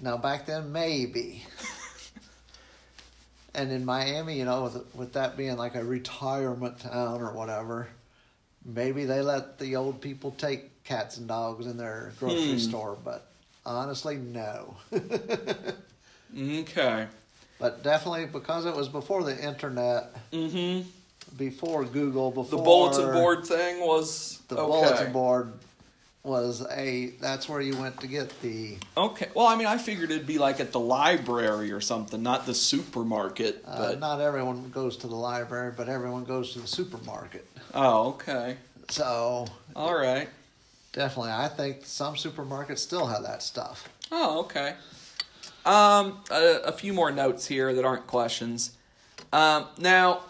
Now 0.02 0.18
back 0.18 0.46
then, 0.46 0.72
maybe. 0.72 1.44
and 3.56 3.72
in 3.72 3.84
Miami, 3.84 4.38
you 4.38 4.46
know, 4.46 4.64
with, 4.64 4.96
with 4.96 5.14
that 5.14 5.36
being 5.36 5.58
like 5.58 5.76
a 5.76 5.84
retirement 5.84 6.80
town 6.80 7.22
or 7.22 7.34
whatever, 7.34 7.88
maybe 8.64 9.06
they 9.06 9.22
let 9.22 9.58
the 9.60 9.76
old 9.76 10.00
people 10.02 10.32
take 10.38 10.84
cats 10.84 11.18
and 11.18 11.28
dogs 11.28 11.66
in 11.66 11.78
their 11.78 12.14
grocery 12.20 12.54
Hmm. 12.54 12.58
store. 12.60 12.98
But 13.04 13.28
honestly, 13.66 14.16
no. 14.18 14.78
Okay. 16.38 17.08
But 17.60 17.84
definitely 17.84 18.26
because 18.26 18.66
it 18.66 18.76
was 18.76 18.88
before 18.90 19.24
the 19.24 19.38
internet, 19.38 20.14
Mm-hmm. 20.32 20.88
before 21.38 21.86
Google, 21.86 22.32
before 22.32 22.58
The 22.58 22.64
bulletin 22.64 23.12
board 23.14 23.46
thing 23.46 23.80
was 23.86 24.40
the 24.48 24.58
okay. 24.58 24.66
bulletin 24.68 25.12
board 25.14 25.54
was 26.24 26.66
a 26.72 27.14
that's 27.22 27.48
where 27.48 27.62
you 27.62 27.78
went 27.78 28.00
to 28.02 28.08
get 28.08 28.30
the 28.42 28.76
Okay. 28.98 29.30
Well, 29.34 29.48
I 29.48 29.56
mean, 29.56 29.68
I 29.68 29.78
figured 29.78 30.12
it'd 30.12 30.28
be 30.28 30.38
like 30.38 30.60
at 30.60 30.72
the 30.74 30.80
library 30.80 31.72
or 31.72 31.80
something, 31.80 32.22
not 32.22 32.46
the 32.46 32.54
supermarket. 32.54 33.64
uh, 33.66 33.78
But 33.78 34.00
not 34.00 34.20
everyone 34.20 34.70
goes 34.72 34.98
to 34.98 35.08
the 35.08 35.16
library 35.16 35.74
but 35.76 35.88
everyone 35.88 36.26
goes 36.26 36.54
to 36.54 36.60
the 36.60 36.68
supermarket 36.68 37.48
oh, 37.74 38.10
okay. 38.10 38.58
so 38.90 39.48
All 39.76 39.96
right. 39.96 40.28
definitely 40.94 41.32
i 41.32 41.48
think 41.48 41.86
some 41.86 42.16
supermarkets 42.16 42.80
still 42.80 43.06
have 43.08 43.24
that 43.24 43.42
stuff 43.44 43.88
Oh, 44.12 44.40
okay. 44.42 44.74
Um, 45.68 46.22
a, 46.32 46.62
a 46.66 46.72
few 46.72 46.94
more 46.94 47.12
notes 47.12 47.46
here 47.46 47.74
that 47.74 47.84
aren't 47.84 48.08
questions. 48.08 48.72
Um, 49.34 49.66
now, 49.78 50.22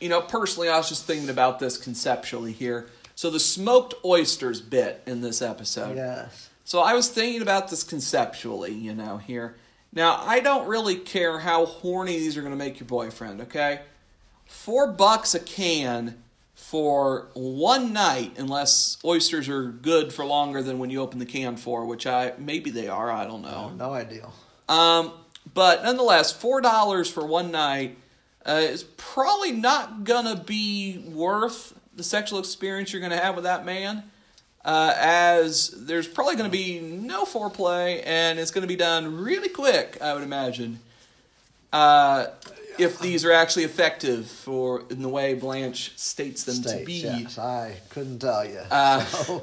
you 0.00 0.08
know, 0.08 0.20
personally, 0.20 0.68
I 0.68 0.76
was 0.76 0.88
just 0.88 1.06
thinking 1.06 1.30
about 1.30 1.60
this 1.60 1.78
conceptually 1.78 2.52
here. 2.52 2.88
So 3.14 3.30
the 3.30 3.38
smoked 3.38 3.94
oysters 4.04 4.60
bit 4.60 5.02
in 5.06 5.20
this 5.20 5.40
episode. 5.40 5.96
yes 5.96 6.50
So 6.64 6.80
I 6.80 6.94
was 6.94 7.08
thinking 7.08 7.42
about 7.42 7.70
this 7.70 7.84
conceptually, 7.84 8.72
you 8.72 8.94
know, 8.94 9.18
here. 9.18 9.56
Now, 9.92 10.20
I 10.26 10.40
don't 10.40 10.66
really 10.66 10.96
care 10.96 11.38
how 11.38 11.66
horny 11.66 12.18
these 12.18 12.36
are 12.36 12.40
going 12.40 12.52
to 12.52 12.58
make 12.58 12.80
your 12.80 12.88
boyfriend, 12.88 13.42
okay? 13.42 13.82
Four 14.46 14.90
bucks 14.90 15.34
a 15.34 15.40
can 15.40 16.22
for 16.54 17.28
one 17.34 17.92
night, 17.92 18.32
unless 18.38 18.96
oysters 19.04 19.48
are 19.48 19.64
good 19.64 20.12
for 20.12 20.24
longer 20.24 20.62
than 20.62 20.78
when 20.78 20.90
you 20.90 21.00
open 21.00 21.18
the 21.18 21.26
can 21.26 21.56
for, 21.56 21.84
which 21.84 22.06
I 22.06 22.32
maybe 22.38 22.70
they 22.70 22.88
are, 22.88 23.10
I 23.10 23.24
don't 23.26 23.42
know. 23.42 23.70
no 23.76 23.92
idea 23.92 24.28
Um, 24.72 25.12
but 25.54 25.82
nonetheless, 25.82 26.32
four 26.32 26.60
dollars 26.60 27.10
for 27.10 27.26
one 27.26 27.50
night 27.50 27.98
uh, 28.46 28.60
is 28.62 28.84
probably 28.84 29.52
not 29.52 30.04
gonna 30.04 30.36
be 30.36 31.04
worth 31.12 31.78
the 31.94 32.02
sexual 32.02 32.38
experience 32.38 32.92
you're 32.92 33.02
gonna 33.02 33.16
have 33.16 33.34
with 33.34 33.44
that 33.44 33.64
man. 33.66 34.04
Uh, 34.64 34.94
as 34.96 35.74
there's 35.86 36.06
probably 36.06 36.36
gonna 36.36 36.48
be 36.48 36.80
no 36.80 37.24
foreplay, 37.24 38.02
and 38.06 38.38
it's 38.38 38.50
gonna 38.50 38.66
be 38.66 38.76
done 38.76 39.20
really 39.22 39.48
quick. 39.48 39.98
I 40.00 40.14
would 40.14 40.22
imagine. 40.22 40.80
Uh, 41.72 42.26
if 42.78 42.98
these 42.98 43.24
are 43.24 43.32
actually 43.32 43.64
effective 43.64 44.26
for 44.26 44.84
in 44.88 45.02
the 45.02 45.08
way 45.08 45.34
Blanche 45.34 45.92
states 45.96 46.44
them 46.44 46.62
to 46.62 46.84
be. 46.86 46.94
yes 46.94 47.36
i 47.36 47.76
couldn't 47.90 48.18
tell 48.20 48.46
you 48.46 48.60
Uh, 48.70 49.00
so, 49.04 49.42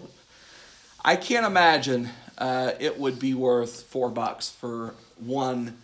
I 1.06 1.16
can't 1.16 1.46
imagine 1.46 2.10
uh, 2.40 2.72
it 2.80 2.98
would 3.00 3.20
be 3.20 3.34
worth 3.36 3.84
four 3.84 4.10
bucks 4.10 4.50
for 4.50 4.96
one 5.18 5.78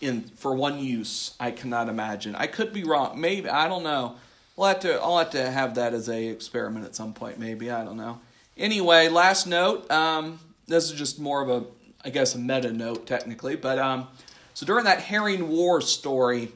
in 0.00 0.22
for 0.36 0.54
one 0.54 0.78
use. 0.78 1.34
I 1.40 1.50
cannot 1.52 1.88
imagine. 1.88 2.34
I 2.34 2.46
could 2.48 2.72
be 2.72 2.84
wrong. 2.84 3.20
Maybe 3.20 3.48
I 3.48 3.68
don't 3.68 3.82
know. 3.84 4.16
We'll 4.56 4.68
have 4.68 4.80
to. 4.80 5.00
I'll 5.00 5.18
have 5.18 5.30
to 5.30 5.50
have 5.50 5.76
that 5.76 5.94
as 5.94 6.08
a 6.08 6.26
experiment 6.28 6.84
at 6.84 6.94
some 6.94 7.12
point. 7.14 7.38
Maybe 7.38 7.70
I 7.70 7.84
don't 7.84 7.96
know. 7.96 8.20
Anyway, 8.58 9.08
last 9.08 9.46
note. 9.46 9.90
Um, 9.90 10.38
this 10.66 10.90
is 10.90 10.98
just 10.98 11.18
more 11.18 11.40
of 11.42 11.48
a, 11.48 11.64
I 12.04 12.10
guess, 12.10 12.34
a 12.34 12.38
meta 12.38 12.72
note 12.72 13.06
technically. 13.06 13.56
But 13.56 13.78
um, 13.78 14.08
so 14.54 14.66
during 14.66 14.84
that 14.84 15.00
herring 15.00 15.48
war 15.48 15.80
story, 15.80 16.52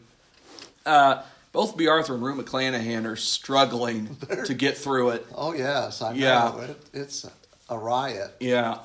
uh, 0.85 1.23
both 1.53 1.77
Bea 1.77 1.89
Arthur 1.89 2.15
and 2.15 2.23
Rue 2.23 2.35
McClanahan 2.43 3.07
are 3.07 3.17
struggling 3.17 4.17
to 4.45 4.55
get 4.55 4.77
through 4.77 5.11
it. 5.11 5.27
oh 5.35 5.55
yes 5.55 6.03
i 6.03 6.13
know 6.13 6.19
Yeah. 6.19 6.61
it, 6.65 6.77
it's 6.93 7.27
a 7.71 7.79
riot 7.79 8.31
Yeah. 8.41 8.79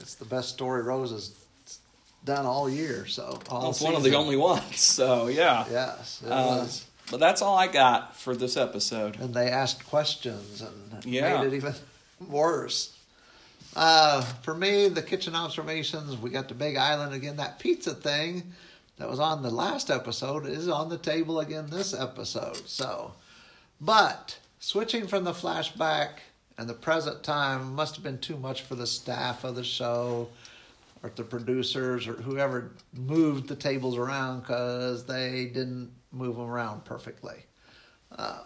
It's 0.00 0.14
the 0.14 0.24
best 0.24 0.48
story 0.50 0.82
rose 0.82 1.10
has 1.10 1.34
done 2.24 2.44
all 2.46 2.68
year 2.68 3.06
so 3.06 3.38
all 3.48 3.60
Well, 3.62 3.70
it's 3.70 3.80
one 3.80 3.94
of 3.94 4.02
the 4.02 4.14
only 4.14 4.36
ones, 4.36 4.78
so 4.80 5.28
yeah. 5.28 5.64
yes 5.70 6.22
it 6.24 6.30
Uh, 6.30 6.58
was 6.58 6.86
but 7.10 7.20
that's 7.20 7.40
all 7.42 7.56
I 7.56 7.68
got 7.68 8.16
for 8.16 8.34
this 8.34 8.56
episode. 8.56 9.18
and 9.20 9.32
they 9.32 9.48
asked 9.48 9.86
questions 9.86 10.60
and 10.60 11.04
Yeah. 11.04 11.38
made 11.40 11.46
it 11.52 11.54
even 11.56 11.74
worse. 12.28 12.92
Uh, 13.76 14.22
for 14.42 14.54
me, 14.54 14.88
the 14.88 15.02
kitchen 15.02 15.34
observations, 15.36 16.16
we 16.16 16.30
got 16.30 16.48
the 16.48 16.54
Big 16.54 16.76
Island 16.76 17.12
again. 17.14 17.36
That 17.36 17.58
pizza 17.58 17.94
thing 17.94 18.54
that 18.96 19.08
was 19.08 19.20
on 19.20 19.42
the 19.42 19.50
last 19.50 19.90
episode 19.90 20.46
is 20.46 20.66
on 20.68 20.88
the 20.88 20.96
table 20.98 21.40
again 21.40 21.66
this 21.70 21.92
episode. 21.94 22.56
So, 22.66 23.12
but 23.80 24.38
switching 24.58 25.06
from 25.06 25.24
the 25.24 25.32
flashback 25.32 26.12
and 26.58 26.68
the 26.68 26.74
present 26.74 27.22
time 27.22 27.74
must 27.74 27.94
have 27.94 28.04
been 28.04 28.18
too 28.18 28.36
much 28.36 28.62
for 28.62 28.74
the 28.74 28.86
staff 28.86 29.44
of 29.44 29.54
the 29.56 29.64
show 29.64 30.28
or 31.02 31.10
the 31.14 31.22
producers 31.22 32.06
or 32.08 32.14
whoever 32.14 32.70
moved 32.94 33.48
the 33.48 33.56
tables 33.56 33.96
around 33.96 34.40
because 34.40 35.04
they 35.04 35.46
didn't 35.46 35.90
move 36.12 36.36
them 36.36 36.46
around 36.46 36.84
perfectly 36.84 37.44
uh, 38.18 38.38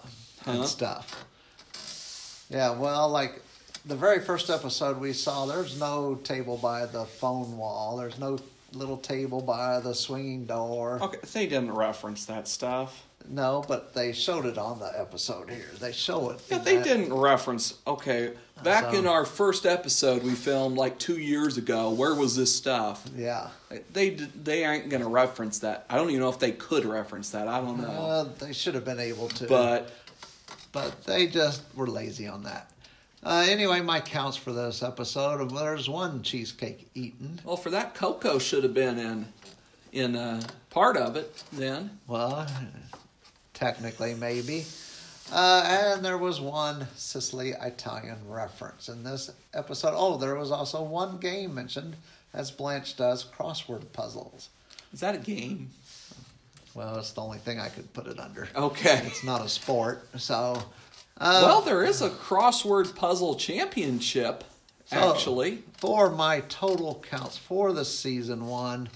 and 0.47 0.59
Huh? 0.59 0.65
stuff. 0.67 2.47
Yeah, 2.51 2.71
well, 2.77 3.09
like 3.09 3.41
the 3.87 3.95
very 3.95 4.19
first 4.21 4.51
episode 4.51 4.99
we 4.99 5.13
saw, 5.13 5.47
there's 5.47 5.79
no 5.79 6.17
table 6.17 6.57
by 6.57 6.87
the 6.87 7.05
phone 7.05 7.57
wall. 7.57 7.97
There's 7.97 8.19
no 8.19 8.39
little 8.73 8.97
table 8.99 9.41
by 9.41 9.79
the 9.81 9.95
swinging 9.95 10.47
door. 10.47 10.99
Okay, 11.01 11.19
they 11.33 11.47
didn't 11.47 11.73
reference 11.73 12.25
that 12.27 12.49
stuff. 12.49 13.07
No, 13.29 13.65
but 13.69 13.95
they 13.95 14.13
showed 14.13 14.45
it 14.47 14.59
on 14.59 14.81
the 14.81 14.93
episode 14.99 15.51
here. 15.51 15.71
They 15.79 15.93
show 15.93 16.31
it. 16.31 16.41
Yeah, 16.49 16.59
they 16.59 16.77
that- 16.77 16.85
didn't 16.85 17.13
reference. 17.13 17.75
Okay, 17.87 18.33
back 18.65 18.93
So- 18.93 18.99
in 18.99 19.07
our 19.07 19.25
first 19.25 19.67
episode 19.67 20.23
we 20.25 20.35
filmed 20.35 20.77
like 20.77 20.99
two 20.99 21.19
years 21.19 21.57
ago, 21.57 21.91
where 21.91 22.15
was 22.15 22.35
this 22.35 22.55
stuff? 22.55 23.05
Yeah. 23.17 23.49
They 23.93 24.11
they 24.11 24.65
ain't 24.65 24.89
gonna 24.89 25.09
reference 25.09 25.61
that. 25.61 25.87
I 25.89 25.97
don't 25.97 26.09
even 26.11 26.21
know 26.21 26.29
if 26.29 26.41
they 26.41 26.53
could 26.53 26.85
reference 26.85 27.31
that. 27.31 27.47
I 27.47 27.61
don't 27.61 27.81
know. 27.81 27.89
Uh, 27.89 28.25
they 28.41 28.53
should 28.53 28.75
have 28.75 28.85
been 28.85 28.99
able 29.01 29.29
to. 29.29 29.47
But 29.47 29.91
but 30.73 31.05
they 31.05 31.27
just 31.29 31.63
were 31.75 31.87
lazy 31.89 32.27
on 32.27 32.43
that. 32.45 32.71
Uh, 33.23 33.45
anyway, 33.49 33.81
my 33.81 34.01
counts 34.01 34.37
for 34.37 34.51
this 34.53 34.83
episode, 34.83 35.51
there's 35.51 35.89
one 35.91 36.23
cheesecake 36.23 36.89
eaten. 36.95 37.39
well, 37.45 37.57
for 37.57 37.71
that, 37.71 37.95
Coco 37.95 38.39
should 38.39 38.65
have 38.65 38.75
been 38.75 38.99
in 38.99 39.27
in 39.93 40.17
uh, 40.17 40.41
part 40.71 40.97
of 40.97 41.15
it. 41.17 41.43
Then 41.53 41.99
Well, 42.09 42.47
technically, 43.71 44.15
maybe. 44.15 44.65
Uh, 45.33 45.63
and 45.95 46.05
there 46.05 46.19
was 46.19 46.41
one 46.41 46.89
Sicily 46.97 47.51
Italian 47.51 48.17
reference 48.27 48.89
in 48.89 49.05
this 49.05 49.31
episode. 49.55 49.93
Oh, 49.95 50.17
there 50.17 50.35
was 50.35 50.51
also 50.51 50.83
one 50.83 51.19
game 51.19 51.55
mentioned, 51.55 51.95
as 52.35 52.51
Blanche 52.51 52.97
does 52.97 53.25
crossword 53.25 53.93
puzzles. 53.93 54.49
is 54.93 55.01
that 55.01 55.15
a 55.15 55.19
game? 55.19 55.71
Well, 56.75 56.99
it's 56.99 57.13
the 57.13 57.21
only 57.21 57.39
thing 57.39 57.61
I 57.61 57.69
could 57.69 57.93
put 57.93 58.07
it 58.07 58.19
under. 58.19 58.49
Okay. 58.57 59.03
It's 59.05 59.23
not 59.23 59.45
a 59.45 59.49
sport, 59.49 60.09
so. 60.19 60.63
Uh, 61.19 61.43
well, 61.45 61.61
there 61.61 61.85
is 61.85 62.01
a 62.01 62.09
crossword 62.11 62.97
puzzle 62.97 63.35
championship, 63.37 64.43
So- 64.87 65.13
actually. 65.15 65.63
For 65.79 66.11
my 66.11 66.41
total 66.49 67.03
counts 67.09 67.37
for 67.37 67.73
the 67.73 67.85
season 67.85 68.47
one, 68.47 68.89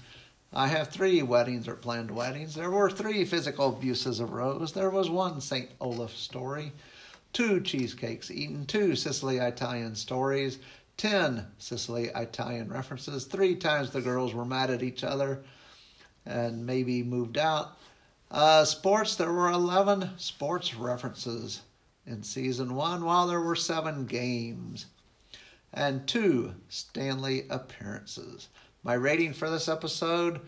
I 0.57 0.67
have 0.67 0.87
three 0.87 1.21
weddings 1.21 1.67
or 1.67 1.75
planned 1.75 2.09
weddings. 2.09 2.55
There 2.55 2.71
were 2.71 2.89
three 2.89 3.25
physical 3.25 3.75
abuses 3.75 4.21
of 4.21 4.31
Rose. 4.31 4.71
There 4.71 4.89
was 4.89 5.09
one 5.09 5.41
St. 5.41 5.69
Olaf 5.81 6.15
story, 6.15 6.71
two 7.33 7.59
cheesecakes 7.59 8.31
eaten, 8.31 8.65
two 8.65 8.95
Sicily 8.95 9.35
Italian 9.37 9.95
stories, 9.95 10.59
10 10.95 11.45
Sicily 11.57 12.09
Italian 12.15 12.69
references, 12.69 13.25
three 13.25 13.55
times 13.57 13.89
the 13.89 13.99
girls 13.99 14.33
were 14.33 14.45
mad 14.45 14.69
at 14.69 14.81
each 14.81 15.03
other 15.03 15.43
and 16.25 16.65
maybe 16.65 17.03
moved 17.03 17.37
out. 17.37 17.77
Uh, 18.31 18.63
sports, 18.63 19.17
there 19.17 19.33
were 19.33 19.51
11 19.51 20.11
sports 20.17 20.73
references 20.73 21.63
in 22.05 22.23
season 22.23 22.75
one, 22.75 23.03
while 23.03 23.27
there 23.27 23.41
were 23.41 23.57
seven 23.57 24.05
games 24.05 24.85
and 25.73 26.07
two 26.07 26.55
Stanley 26.69 27.45
appearances. 27.49 28.47
My 28.85 28.93
rating 28.93 29.33
for 29.33 29.49
this 29.49 29.67
episode, 29.67 30.41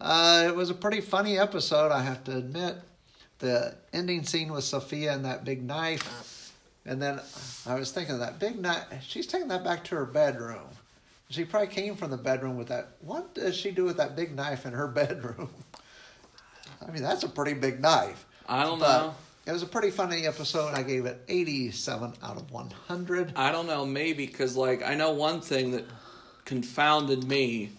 uh, 0.00 0.44
it 0.48 0.56
was 0.56 0.70
a 0.70 0.74
pretty 0.74 1.02
funny 1.02 1.38
episode, 1.38 1.92
I 1.92 2.00
have 2.02 2.24
to 2.24 2.38
admit. 2.38 2.76
The 3.38 3.74
ending 3.92 4.24
scene 4.24 4.50
with 4.50 4.64
Sophia 4.64 5.12
and 5.12 5.26
that 5.26 5.44
big 5.44 5.62
knife. 5.62 6.54
And 6.86 7.02
then 7.02 7.20
I 7.66 7.74
was 7.74 7.90
thinking 7.92 8.18
that 8.18 8.38
big 8.38 8.58
knife, 8.58 8.86
she's 9.06 9.26
taking 9.26 9.48
that 9.48 9.62
back 9.62 9.84
to 9.84 9.94
her 9.96 10.06
bedroom. 10.06 10.64
She 11.28 11.44
probably 11.44 11.68
came 11.68 11.94
from 11.94 12.10
the 12.10 12.16
bedroom 12.16 12.56
with 12.56 12.68
that. 12.68 12.92
What 13.02 13.34
does 13.34 13.54
she 13.54 13.70
do 13.70 13.84
with 13.84 13.98
that 13.98 14.16
big 14.16 14.34
knife 14.34 14.64
in 14.64 14.72
her 14.72 14.88
bedroom? 14.88 15.50
I 16.86 16.90
mean, 16.90 17.02
that's 17.02 17.24
a 17.24 17.28
pretty 17.28 17.52
big 17.54 17.78
knife. 17.82 18.24
I 18.48 18.64
don't 18.64 18.78
But 18.78 19.00
know. 19.00 19.14
It 19.44 19.52
was 19.52 19.62
a 19.62 19.66
pretty 19.66 19.90
funny 19.90 20.26
episode. 20.26 20.72
I 20.72 20.82
gave 20.82 21.04
it 21.04 21.20
87 21.28 22.14
out 22.22 22.36
of 22.38 22.50
100. 22.50 23.34
I 23.36 23.52
don't 23.52 23.66
know, 23.66 23.84
maybe 23.84 24.24
because 24.24 24.56
like 24.56 24.82
I 24.82 24.94
know 24.94 25.10
one 25.10 25.42
thing 25.42 25.72
that 25.72 25.84
confounded 26.46 27.24
me 27.24 27.72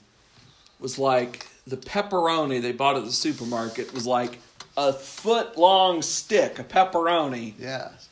was 0.79 0.99
like 0.99 1.47
the 1.65 1.77
pepperoni 1.77 2.61
they 2.61 2.71
bought 2.71 2.95
at 2.97 3.05
the 3.05 3.11
supermarket 3.11 3.93
was 3.93 4.05
like 4.05 4.39
a 4.75 4.93
foot 4.93 5.57
long 5.57 6.01
stick 6.01 6.59
of 6.59 6.67
pepperoni. 6.67 7.53
Yes. 7.59 8.09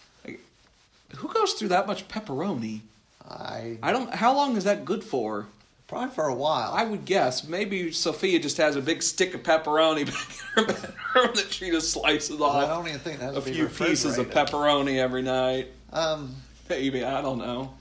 Who 1.18 1.28
goes 1.28 1.54
through 1.54 1.70
that 1.70 1.88
much 1.88 2.08
pepperoni? 2.08 2.82
I 3.30 3.78
I 3.84 3.92
don't. 3.92 4.14
How 4.14 4.34
long 4.34 4.56
is 4.56 4.64
that 4.64 4.86
good 4.86 5.04
for? 5.04 5.48
probably 5.92 6.16
for 6.16 6.30
a 6.30 6.34
while. 6.34 6.72
I 6.74 6.86
would 6.86 7.04
guess 7.04 7.46
maybe 7.46 7.92
Sophia 7.92 8.40
just 8.40 8.56
has 8.58 8.78
a 8.78 8.82
big 8.82 9.04
stick 9.04 9.34
of 9.34 9.44
pepperoni 9.44 10.06
back 10.06 10.58
in 10.58 10.64
her 10.64 10.66
bedroom 10.66 11.36
that 11.36 11.52
she 11.52 11.70
just 11.70 11.92
slices 11.92 12.40
off 12.40 12.56
I 12.56 12.68
don't 12.68 12.88
even 12.88 13.00
think 13.02 13.20
that's 13.20 13.36
a 13.36 13.42
few 13.42 13.68
pieces 13.68 14.18
of 14.18 14.30
pepperoni 14.30 14.98
every 14.98 15.22
night. 15.22 15.68
Um, 15.92 16.36
Maybe 16.70 17.04
I 17.04 17.22
don't 17.22 17.40
know. 17.40 17.74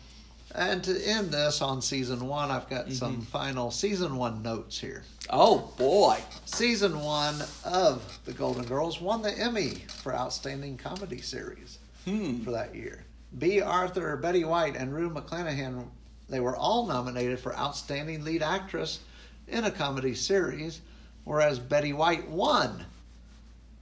And 0.54 0.82
to 0.84 1.00
end 1.06 1.30
this 1.30 1.62
on 1.62 1.80
season 1.80 2.26
one, 2.26 2.50
I've 2.50 2.68
got 2.68 2.90
some 2.92 3.12
Mm-hmm. 3.14 3.22
final 3.22 3.70
season 3.70 4.16
one 4.16 4.42
notes 4.42 4.78
here. 4.78 5.04
Oh 5.30 5.72
boy. 5.78 6.18
Season 6.44 7.00
one 7.00 7.36
of 7.64 8.18
The 8.24 8.32
Golden 8.32 8.64
Girls 8.64 9.00
won 9.00 9.22
the 9.22 9.32
Emmy 9.38 9.84
for 10.02 10.14
Outstanding 10.14 10.76
Comedy 10.76 11.20
Series 11.20 11.78
Hmm. 12.04 12.42
for 12.42 12.50
that 12.50 12.74
year. 12.74 13.04
Bea 13.38 13.60
Arthur, 13.60 14.16
Betty 14.16 14.44
White, 14.44 14.74
and 14.74 14.92
Rue 14.92 15.10
McClanahan, 15.10 15.86
they 16.28 16.40
were 16.40 16.56
all 16.56 16.86
nominated 16.86 17.38
for 17.38 17.56
Outstanding 17.56 18.24
Lead 18.24 18.42
Actress 18.42 19.00
in 19.46 19.64
a 19.64 19.70
Comedy 19.70 20.14
Series, 20.14 20.80
whereas 21.24 21.58
Betty 21.60 21.92
White 21.92 22.28
won 22.28 22.84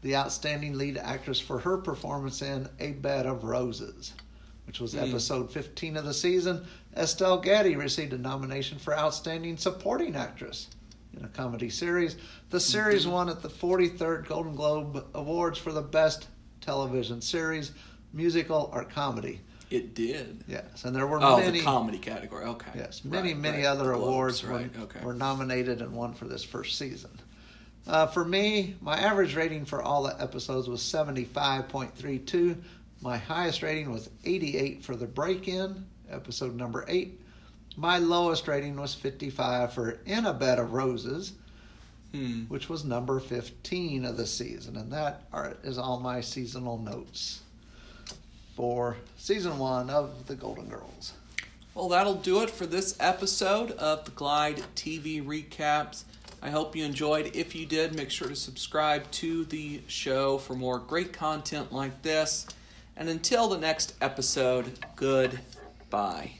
the 0.03 0.16
Outstanding 0.16 0.77
Lead 0.77 0.99
Actress 0.99 1.41
for 1.41 1.59
her 1.61 1.79
performance 1.79 2.43
in 2.43 2.69
A 2.79 2.93
Bed 2.93 3.25
of 3.25 3.45
Roses, 3.45 4.12
which 4.69 4.81
was 4.81 4.93
Hmm. 4.93 4.99
episode 5.01 5.51
15 5.51 5.97
of 5.97 6.05
the 6.05 6.12
season. 6.12 6.62
Estelle 6.95 7.41
Getty 7.41 7.75
received 7.75 8.12
a 8.12 8.19
nomination 8.19 8.79
for 8.79 8.95
Outstanding 8.97 9.57
Supporting 9.57 10.14
Actress 10.14 10.69
in 11.16 11.25
a 11.25 11.29
comedy 11.29 11.71
series. 11.71 12.16
The 12.51 12.61
series 12.61 13.07
won 13.07 13.31
at 13.31 13.41
the 13.41 13.49
43rd 13.49 14.29
Golden 14.29 14.55
Globe 14.55 15.07
Awards 15.14 15.59
for 15.59 15.73
the 15.73 15.81
Best 15.81 16.29
Television 16.61 17.23
Series, 17.23 17.73
Musical 18.12 18.71
or 18.75 18.85
Comedy. 18.85 19.41
It 19.71 19.95
did. 19.95 20.45
Yes, 20.47 20.85
and 20.85 20.95
there 20.95 21.07
were 21.07 21.19
Oh, 21.23 21.39
many 21.39 21.61
the 21.61 21.64
comedy 21.64 21.99
category. 21.99 22.45
Okay. 22.45 22.71
Yes, 22.75 23.05
many, 23.07 23.33
Right, 23.33 23.41
many 23.41 23.59
right. 23.59 23.66
other 23.66 23.93
Globes, 23.95 24.03
awards 24.07 24.45
Right. 24.45 24.77
were, 24.77 24.83
Okay. 24.85 25.01
were 25.03 25.14
nominated 25.14 25.81
and 25.81 25.93
won 25.95 26.12
for 26.12 26.27
this 26.27 26.45
first 26.45 26.77
season. 26.77 27.11
Uh, 27.87 28.07
for 28.07 28.23
me, 28.25 28.77
my 28.83 28.99
average 28.99 29.35
rating 29.35 29.64
for 29.64 29.81
all 29.83 30.03
the 30.03 30.21
episodes 30.21 30.69
was 30.69 30.83
75.32. 30.83 32.57
My 33.01 33.17
highest 33.17 33.63
rating 33.63 33.93
was 33.93 34.11
88 34.25 34.83
for 34.85 34.97
the 34.97 35.07
break 35.07 35.49
in, 35.49 35.85
episode 36.11 36.57
number 36.57 36.85
8. 36.89 37.21
My 37.77 37.99
lowest 37.99 38.49
rating 38.49 38.77
was 38.77 38.95
55 38.95 39.73
for 39.73 40.01
In 40.05 40.27
a 40.27 40.33
Bed 40.35 40.59
of 40.59 40.73
Roses, 40.73 41.33
Hmm. 42.13 42.45
which 42.45 42.69
was 42.71 42.85
number 42.85 43.21
15 43.21 44.05
of 44.07 44.17
the 44.17 44.27
season. 44.27 44.77
And 44.77 44.91
that 44.93 45.25
are, 45.33 45.57
is 45.63 45.77
all 45.79 46.01
my 46.01 46.21
seasonal 46.23 46.79
notes 46.79 47.43
for 48.57 48.97
season 49.19 49.59
one 49.59 49.91
of 49.91 50.27
The 50.27 50.35
Golden 50.35 50.69
Girls. 50.69 51.13
Well, 51.75 51.91
that'll 51.91 52.15
do 52.15 52.43
it 52.43 52.51
for 52.51 52.67
this 52.67 52.97
episode 52.99 53.73
of 53.73 54.05
the 54.07 54.11
Glide 54.13 54.63
TV 54.75 55.23
recaps. 55.25 56.05
I 56.43 56.51
hope 56.51 56.75
you 56.75 56.85
enjoyed. 56.85 57.37
If 57.37 57.55
you 57.55 57.67
did, 57.67 57.95
make 57.95 58.11
sure 58.11 58.29
to 58.29 58.35
subscribe 58.35 59.09
to 59.13 59.45
the 59.45 59.83
show 59.87 60.39
for 60.39 60.55
more 60.55 60.79
great 60.79 61.13
content 61.13 61.73
like 61.73 62.03
this. 62.03 62.47
And 62.99 63.09
until 63.09 63.49
the 63.49 63.59
next 63.59 63.95
episode, 64.01 64.77
goodbye. 64.97 66.38